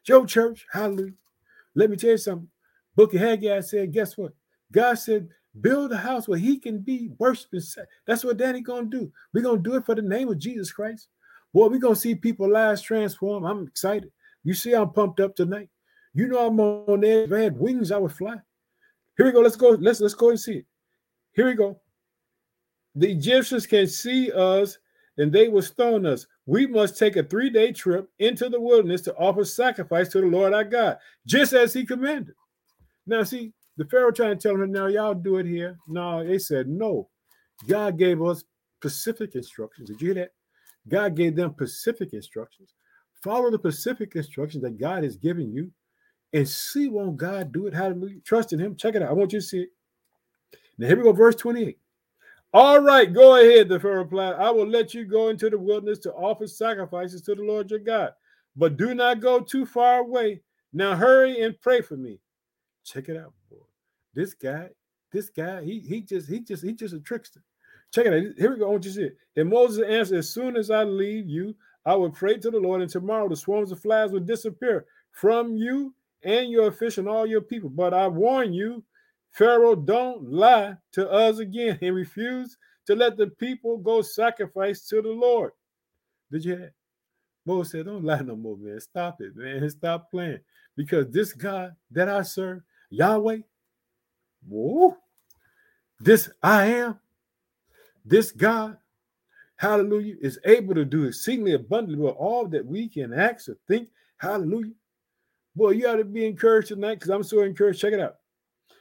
Your 0.07 0.25
church, 0.25 0.65
hallelujah. 0.71 1.11
Let 1.75 1.89
me 1.89 1.97
tell 1.97 2.11
you 2.11 2.17
something. 2.17 2.47
Book 2.95 3.13
of 3.13 3.19
Haggai 3.19 3.59
said, 3.59 3.91
guess 3.91 4.17
what? 4.17 4.31
God 4.71 4.95
said, 4.95 5.27
Build 5.61 5.91
a 5.91 5.97
house 5.97 6.27
where 6.27 6.37
he 6.37 6.57
can 6.57 6.79
be 6.79 7.09
worshiping. 7.17 7.61
That's 8.05 8.23
what 8.23 8.37
Danny 8.37 8.61
gonna 8.61 8.85
do. 8.85 9.11
We're 9.33 9.43
gonna 9.43 9.61
do 9.61 9.75
it 9.75 9.85
for 9.85 9.95
the 9.95 10.01
name 10.01 10.29
of 10.29 10.37
Jesus 10.37 10.71
Christ. 10.71 11.07
Boy, 11.53 11.67
we're 11.67 11.79
gonna 11.79 11.95
see 11.95 12.15
people 12.15 12.49
lives 12.49 12.81
transform. 12.81 13.45
I'm 13.45 13.67
excited. 13.67 14.11
You 14.43 14.53
see, 14.53 14.73
I'm 14.73 14.91
pumped 14.91 15.19
up 15.19 15.35
tonight. 15.35 15.69
You 16.13 16.27
know 16.27 16.45
I'm 16.45 16.59
on 16.59 17.01
there. 17.01 17.23
If 17.23 17.33
I 17.33 17.39
had 17.39 17.57
wings, 17.57 17.91
I 17.91 17.97
would 17.97 18.11
fly. 18.11 18.35
Here 19.17 19.25
we 19.25 19.31
go. 19.31 19.41
Let's 19.41 19.55
go. 19.55 19.69
Let's 19.69 19.99
let's 19.99 20.13
go 20.13 20.29
and 20.29 20.39
see 20.39 20.59
it. 20.59 20.65
Here 21.33 21.47
we 21.47 21.55
go. 21.55 21.79
The 22.95 23.11
Egyptians 23.11 23.65
can 23.67 23.87
see 23.87 24.31
us 24.31 24.77
and 25.17 25.31
they 25.31 25.49
will 25.49 25.61
stone 25.61 26.05
us. 26.05 26.25
We 26.45 26.67
must 26.67 26.97
take 26.97 27.15
a 27.15 27.23
three-day 27.23 27.73
trip 27.73 28.09
into 28.19 28.49
the 28.49 28.61
wilderness 28.61 29.01
to 29.01 29.15
offer 29.15 29.43
sacrifice 29.43 30.09
to 30.09 30.21
the 30.21 30.27
Lord 30.27 30.53
our 30.53 30.63
God, 30.63 30.97
just 31.25 31.53
as 31.53 31.73
he 31.73 31.85
commanded. 31.85 32.35
Now, 33.05 33.23
see, 33.23 33.53
the 33.77 33.85
Pharaoh 33.85 34.11
trying 34.11 34.37
to 34.37 34.41
tell 34.41 34.59
him, 34.59 34.71
now 34.71 34.87
y'all 34.87 35.13
do 35.13 35.37
it 35.37 35.45
here. 35.45 35.77
No, 35.87 36.25
they 36.25 36.39
said 36.39 36.67
no. 36.67 37.09
God 37.67 37.97
gave 37.97 38.21
us 38.21 38.43
specific 38.79 39.35
instructions. 39.35 39.89
Did 39.89 40.01
you 40.01 40.13
hear 40.13 40.15
that? 40.15 40.31
God 40.87 41.15
gave 41.15 41.35
them 41.35 41.53
specific 41.53 42.13
instructions. 42.13 42.73
Follow 43.23 43.49
the 43.49 43.57
specific 43.57 44.15
instructions 44.15 44.63
that 44.63 44.79
God 44.79 45.03
has 45.03 45.17
given 45.17 45.51
you 45.51 45.71
and 46.33 46.47
see 46.47 46.89
won't 46.89 47.17
God 47.17 47.51
do 47.51 47.67
it. 47.67 47.73
Hallelujah. 47.73 48.19
Trust 48.23 48.53
in 48.53 48.59
him. 48.59 48.75
Check 48.75 48.95
it 48.95 49.01
out. 49.01 49.09
I 49.09 49.13
want 49.13 49.33
you 49.33 49.39
to 49.39 49.45
see 49.45 49.61
it. 49.61 49.69
Now 50.77 50.87
here 50.87 50.97
we 50.97 51.03
go, 51.03 51.11
verse 51.11 51.35
28. 51.35 51.77
All 52.53 52.79
right, 52.79 53.11
go 53.11 53.35
ahead, 53.35 53.67
the 53.67 53.79
Pharaoh 53.79 54.03
replied. 54.03 54.35
I 54.35 54.49
will 54.49 54.67
let 54.67 54.93
you 54.93 55.05
go 55.05 55.29
into 55.29 55.49
the 55.49 55.57
wilderness 55.57 55.99
to 55.99 56.13
offer 56.13 56.47
sacrifices 56.47 57.21
to 57.23 57.35
the 57.35 57.43
Lord 57.43 57.69
your 57.69 57.79
God, 57.79 58.13
but 58.55 58.77
do 58.77 58.95
not 58.95 59.19
go 59.19 59.41
too 59.41 59.65
far 59.65 59.99
away. 59.99 60.41
Now 60.71 60.95
hurry 60.95 61.41
and 61.41 61.59
pray 61.59 61.81
for 61.81 61.97
me. 61.97 62.19
Check 62.85 63.09
it 63.09 63.17
out, 63.17 63.33
boy. 63.49 63.57
This 64.13 64.33
guy, 64.33 64.69
this 65.11 65.29
guy, 65.29 65.63
he 65.63 65.79
he 65.79 66.01
just 66.01 66.29
he 66.29 66.39
just 66.39 66.63
he 66.63 66.73
just 66.73 66.93
a 66.93 66.99
trickster. 66.99 67.43
Check 67.93 68.05
it 68.05 68.13
out. 68.13 68.37
Here 68.37 68.51
we 68.51 68.57
go. 68.57 68.67
I 68.67 68.71
want 68.71 68.85
you 68.85 68.91
to 68.91 68.95
see 68.95 69.03
it. 69.03 69.17
And 69.35 69.49
Moses 69.49 69.85
answered, 69.85 70.17
As 70.17 70.29
soon 70.29 70.55
as 70.55 70.71
I 70.71 70.83
leave 70.83 71.27
you, 71.27 71.55
I 71.85 71.95
will 71.95 72.11
pray 72.11 72.37
to 72.37 72.51
the 72.51 72.59
Lord, 72.59 72.81
and 72.81 72.89
tomorrow 72.89 73.27
the 73.29 73.35
swarms 73.35 73.71
of 73.71 73.79
flies 73.79 74.11
will 74.11 74.19
disappear 74.19 74.85
from 75.11 75.55
you 75.55 75.93
and 76.23 76.49
your 76.49 76.71
fish 76.71 76.97
and 76.97 77.07
all 77.07 77.25
your 77.25 77.41
people. 77.41 77.69
But 77.69 77.93
I 77.93 78.07
warn 78.07 78.53
you, 78.53 78.83
Pharaoh, 79.31 79.75
don't 79.75 80.31
lie 80.31 80.75
to 80.93 81.09
us 81.09 81.39
again 81.39 81.77
and 81.81 81.95
refuse 81.95 82.57
to 82.87 82.95
let 82.95 83.17
the 83.17 83.27
people 83.27 83.77
go 83.77 84.01
sacrifice 84.01 84.87
to 84.87 85.01
the 85.01 85.09
Lord. 85.09 85.51
Did 86.31 86.45
you 86.45 86.55
hear 86.57 86.73
Moses 87.45 87.71
said, 87.71 87.85
Don't 87.85 88.03
lie 88.03 88.21
no 88.21 88.35
more, 88.35 88.57
man. 88.57 88.79
Stop 88.79 89.21
it, 89.21 89.35
man. 89.35 89.69
Stop 89.69 90.11
playing. 90.11 90.39
Because 90.75 91.09
this 91.09 91.33
God 91.33 91.75
that 91.91 92.09
I 92.09 92.21
serve, 92.21 92.61
Yahweh, 92.89 93.39
Whoa. 94.47 94.97
This 95.99 96.29
I 96.43 96.67
am, 96.67 96.99
this 98.05 98.31
God, 98.31 98.77
hallelujah, 99.55 100.15
is 100.21 100.39
able 100.45 100.75
to 100.75 100.85
do 100.85 101.05
exceedingly 101.05 101.53
abundantly 101.53 102.05
with 102.05 102.15
all 102.15 102.47
that 102.49 102.65
we 102.65 102.87
can 102.87 103.13
ask 103.13 103.49
or 103.49 103.57
think. 103.67 103.89
Hallelujah. 104.17 104.73
Boy, 105.57 105.71
you 105.71 105.89
ought 105.89 105.97
to 105.97 106.05
be 106.05 106.27
encouraged 106.27 106.69
tonight 106.69 106.97
because 106.97 107.09
I'm 107.09 107.23
so 107.23 107.41
encouraged. 107.43 107.81
Check 107.81 107.93
it 107.93 108.01
out. 108.01 108.17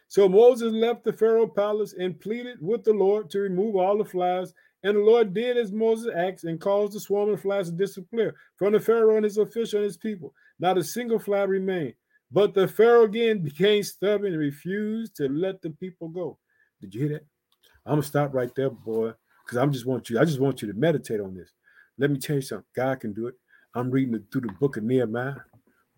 So 0.09 0.29
Moses 0.29 0.73
left 0.73 1.05
the 1.05 1.13
Pharaoh 1.15 1.49
palace 1.49 1.95
and 1.99 2.21
pleaded 2.21 2.59
with 2.63 2.85
the 2.85 2.95
Lord 2.95 3.31
to 3.31 3.41
remove 3.41 3.77
all 3.77 3.99
the 3.99 4.05
flies 4.05 4.55
And 4.85 4.97
the 4.97 5.01
Lord 5.01 5.35
did 5.35 5.57
as 5.59 5.73
Moses 5.73 6.13
asked 6.17 6.45
and 6.45 6.61
caused 6.61 6.95
the 6.95 7.01
swarm 7.01 7.31
of 7.31 7.43
flies 7.43 7.71
to 7.71 7.77
disappear 7.77 8.37
from 8.57 8.75
the 8.75 8.81
Pharaoh 8.81 9.17
and 9.17 9.25
his 9.25 9.39
officials 9.39 9.75
and 9.75 9.85
his 9.85 9.99
people. 9.99 10.35
Not 10.61 10.79
a 10.79 10.85
single 10.85 11.19
fly 11.19 11.43
remained. 11.45 11.95
But 12.33 12.55
the 12.55 12.69
Pharaoh 12.69 13.05
again 13.05 13.41
became 13.45 13.83
stubborn 13.85 14.33
and 14.35 14.41
refused 14.41 15.17
to 15.17 15.29
let 15.29 15.63
the 15.63 15.71
people 15.71 16.09
go. 16.09 16.39
Did 16.81 16.95
you 16.95 17.01
hear 17.03 17.11
that? 17.15 17.27
I'm 17.87 17.95
gonna 17.95 18.03
stop 18.05 18.35
right 18.35 18.55
there, 18.57 18.71
boy, 18.71 19.13
because 19.45 19.59
I'm 19.59 19.73
just 19.73 19.87
want 19.87 20.11
you. 20.11 20.21
I 20.21 20.25
just 20.25 20.41
want 20.41 20.63
you 20.63 20.69
to 20.73 20.79
meditate 20.79 21.21
on 21.21 21.35
this. 21.35 21.53
Let 21.99 22.11
me 22.11 22.19
tell 22.19 22.37
you 22.37 22.43
something. 22.43 22.67
God 22.77 23.01
can 23.01 23.13
do 23.13 23.29
it. 23.29 23.35
I'm 23.75 23.91
reading 23.91 24.25
through 24.33 24.43
the 24.43 24.53
book 24.61 24.77
of 24.77 24.85
Nehemiah. 24.85 25.37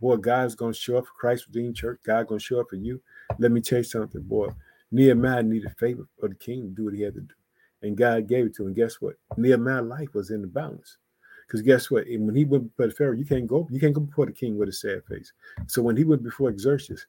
Boy, 0.00 0.16
God's 0.16 0.54
gonna 0.54 0.74
show 0.74 0.98
up 0.98 1.06
for 1.06 1.12
Christ 1.18 1.46
Redeemed 1.46 1.76
Church. 1.76 2.00
God 2.04 2.28
gonna 2.28 2.40
show 2.40 2.60
up 2.60 2.70
for 2.70 2.76
you. 2.76 3.00
Let 3.38 3.50
me 3.50 3.60
tell 3.60 3.78
you 3.78 3.84
something, 3.84 4.22
boy. 4.22 4.48
Nehemiah 4.90 5.42
needed 5.42 5.72
favor 5.78 6.06
of 6.22 6.30
the 6.30 6.36
king 6.36 6.62
to 6.62 6.68
do 6.68 6.84
what 6.84 6.94
he 6.94 7.02
had 7.02 7.14
to 7.14 7.20
do, 7.20 7.34
and 7.82 7.96
God 7.96 8.28
gave 8.28 8.46
it 8.46 8.54
to 8.56 8.62
him. 8.62 8.68
And 8.68 8.76
guess 8.76 9.00
what? 9.00 9.16
Nehemiah's 9.36 9.86
life 9.86 10.14
was 10.14 10.30
in 10.30 10.40
the 10.40 10.46
balance. 10.46 10.98
Because 11.46 11.62
guess 11.62 11.90
what? 11.90 12.04
When 12.06 12.34
he 12.34 12.44
went 12.44 12.64
before 12.64 12.88
the 12.88 12.92
Pharaoh, 12.92 13.12
you 13.14 13.24
can't 13.24 13.46
go, 13.46 13.66
you 13.70 13.80
can't 13.80 13.94
go 13.94 14.02
before 14.02 14.26
the 14.26 14.32
king 14.32 14.58
with 14.58 14.68
a 14.68 14.72
sad 14.72 15.02
face. 15.06 15.32
So 15.66 15.80
when 15.82 15.96
he 15.96 16.04
went 16.04 16.22
before 16.22 16.56
Xerxes, 16.56 17.06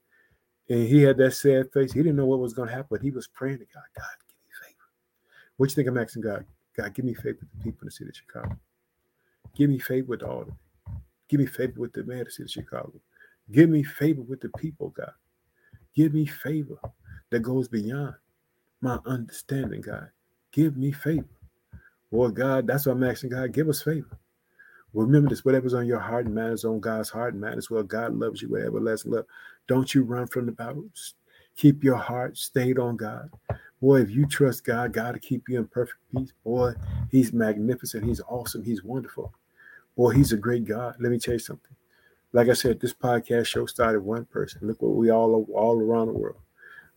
and 0.70 0.88
he 0.88 1.02
had 1.02 1.18
that 1.18 1.34
sad 1.34 1.72
face, 1.74 1.92
he 1.92 2.00
didn't 2.00 2.16
know 2.16 2.26
what 2.26 2.40
was 2.40 2.54
to 2.54 2.64
happen, 2.64 2.88
but 2.90 3.02
he 3.02 3.12
was 3.12 3.28
praying 3.28 3.58
to 3.58 3.66
God, 3.66 3.84
God, 3.98 4.06
give 4.28 4.38
me 4.38 4.68
favor. 4.68 4.88
What 5.58 5.70
you 5.70 5.76
think 5.76 5.88
I'm 5.88 5.98
asking 5.98 6.24
God? 6.24 6.46
God, 6.78 6.94
give 6.94 7.06
me 7.06 7.14
favor 7.14 7.40
with 7.42 7.52
the 7.52 7.64
people 7.64 7.82
in 7.82 7.88
the 7.88 7.92
city 7.92 8.10
of 8.10 8.16
Chicago. 8.16 8.58
Give 9.56 9.70
me 9.70 9.80
favor 9.80 10.08
with 10.08 10.24
all 10.24 10.42
of 10.42 10.48
them. 10.48 10.58
Give 11.30 11.40
me 11.40 11.46
favor 11.46 11.80
with 11.80 11.94
the 11.94 12.04
man 12.04 12.20
of 12.22 12.26
the 12.26 12.32
city 12.32 12.44
of 12.46 12.52
Chicago. 12.52 12.94
Give 13.52 13.70
me 13.70 13.84
favor 13.84 14.22
with 14.22 14.42
the 14.42 14.50
people, 14.58 14.90
God. 14.90 15.14
Give 15.96 16.14
me 16.14 16.26
favor 16.26 16.80
that 17.30 17.40
goes 17.40 17.68
beyond 17.68 18.16
my 18.82 19.00
understanding, 19.06 19.82
God. 19.82 20.10
Give 20.52 20.76
me 20.78 20.92
favor. 20.92 21.28
Boy, 22.12 22.30
God, 22.30 22.68
that's 22.68 22.86
what 22.86 22.94
I'm 22.94 23.04
asking 23.04 23.32
God. 23.32 23.52
Give 23.54 23.70
us 23.70 23.82
favor. 23.84 24.18
Remember 24.94 25.30
this, 25.30 25.46
whatever's 25.46 25.76
on 25.76 25.86
your 25.86 26.00
heart 26.00 26.26
and 26.26 26.34
mind 26.34 26.54
is 26.54 26.66
on 26.66 26.80
God's 26.80 27.10
heart 27.10 27.34
and 27.34 27.42
mind 27.42 27.58
as 27.58 27.70
well. 27.70 27.84
God 27.84 28.16
loves 28.16 28.42
you 28.42 28.50
with 28.50 28.64
everlasting 28.66 29.12
love. 29.12 29.26
Don't 29.68 29.94
you 29.94 30.04
run 30.04 30.26
from 30.26 30.48
the 30.48 30.52
battles. 30.52 31.14
Keep 31.58 31.84
your 31.84 31.98
heart 31.98 32.38
stayed 32.38 32.80
on 32.80 32.98
God. 32.98 33.30
Boy, 33.82 34.02
if 34.02 34.10
you 34.10 34.26
trust 34.26 34.64
God, 34.64 34.94
God 34.94 35.14
will 35.14 35.20
keep 35.20 35.48
you 35.48 35.60
in 35.60 35.68
perfect 35.68 36.00
peace. 36.12 36.34
Boy, 36.44 36.74
He's 37.12 37.32
magnificent. 37.32 38.04
He's 38.04 38.22
awesome. 38.22 38.64
He's 38.64 38.84
wonderful. 38.84 39.32
Boy, 39.96 40.12
He's 40.12 40.32
a 40.32 40.38
great 40.38 40.66
God. 40.66 40.96
Let 41.00 41.12
me 41.12 41.20
tell 41.20 41.34
you 41.34 41.40
something. 41.40 41.76
Like 42.32 42.50
I 42.50 42.54
said, 42.54 42.80
this 42.80 42.94
podcast 42.94 43.48
show 43.48 43.66
started 43.66 44.02
one 44.02 44.26
person. 44.26 44.62
Look 44.68 44.82
what 44.82 44.96
we 44.96 45.10
all 45.10 45.46
all 45.54 45.82
around 45.82 46.08
the 46.08 46.14
world. 46.14 46.38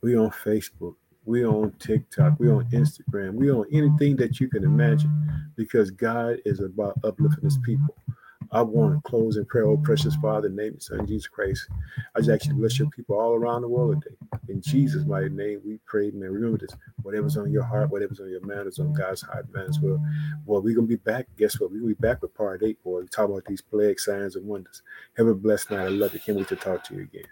We 0.02 0.16
on 0.16 0.30
Facebook. 0.30 0.96
We 1.24 1.46
on 1.46 1.72
TikTok. 1.78 2.38
We 2.38 2.50
on 2.50 2.68
Instagram. 2.70 3.34
We 3.34 3.50
on 3.50 3.66
anything 3.72 4.16
that 4.16 4.40
you 4.40 4.48
can 4.48 4.64
imagine 4.64 5.52
because 5.56 5.90
God 5.90 6.38
is 6.44 6.60
about 6.60 6.98
uplifting 7.04 7.44
his 7.44 7.58
people. 7.58 7.94
I 8.52 8.60
want 8.60 8.94
to 9.02 9.10
close 9.10 9.38
in 9.38 9.46
prayer, 9.46 9.66
oh 9.66 9.78
precious 9.78 10.14
Father, 10.16 10.46
in 10.48 10.56
the 10.56 10.62
name 10.62 10.74
of 10.74 10.82
Son 10.82 11.06
Jesus 11.06 11.26
Christ. 11.26 11.68
I 12.14 12.18
just 12.18 12.30
actually 12.30 12.54
bless 12.54 12.78
your 12.78 12.90
people 12.90 13.18
all 13.18 13.32
around 13.32 13.62
the 13.62 13.68
world 13.68 14.02
today. 14.02 14.16
In 14.48 14.60
Jesus' 14.60 15.06
mighty 15.06 15.30
name, 15.30 15.62
we 15.64 15.78
pray, 15.86 16.10
man. 16.10 16.30
Remember 16.32 16.58
this. 16.58 16.76
Whatever's 17.02 17.38
on 17.38 17.50
your 17.50 17.62
heart, 17.62 17.90
whatever's 17.90 18.20
on 18.20 18.28
your 18.28 18.44
mind 18.44 18.68
is 18.68 18.78
on 18.78 18.92
God's 18.92 19.22
heart, 19.22 19.46
man, 19.54 19.66
as 19.68 19.80
well. 19.80 20.04
Well, 20.44 20.60
we're 20.60 20.74
gonna 20.74 20.86
be 20.86 20.96
back. 20.96 21.26
Guess 21.38 21.60
what? 21.60 21.70
We're 21.70 21.80
gonna 21.80 21.94
be 21.94 22.00
back 22.00 22.20
with 22.20 22.34
part 22.34 22.62
eight, 22.62 22.82
boy. 22.84 23.00
We 23.00 23.06
talk 23.08 23.30
about 23.30 23.46
these 23.46 23.62
plague 23.62 23.98
signs 23.98 24.36
and 24.36 24.46
wonders. 24.46 24.82
Have 25.16 25.28
a 25.28 25.34
blessed 25.34 25.70
night. 25.70 25.86
I 25.86 25.88
love 25.88 26.12
you. 26.12 26.20
Can't 26.20 26.36
wait 26.36 26.48
to 26.48 26.56
talk 26.56 26.84
to 26.84 26.94
you 26.94 27.02
again. 27.02 27.24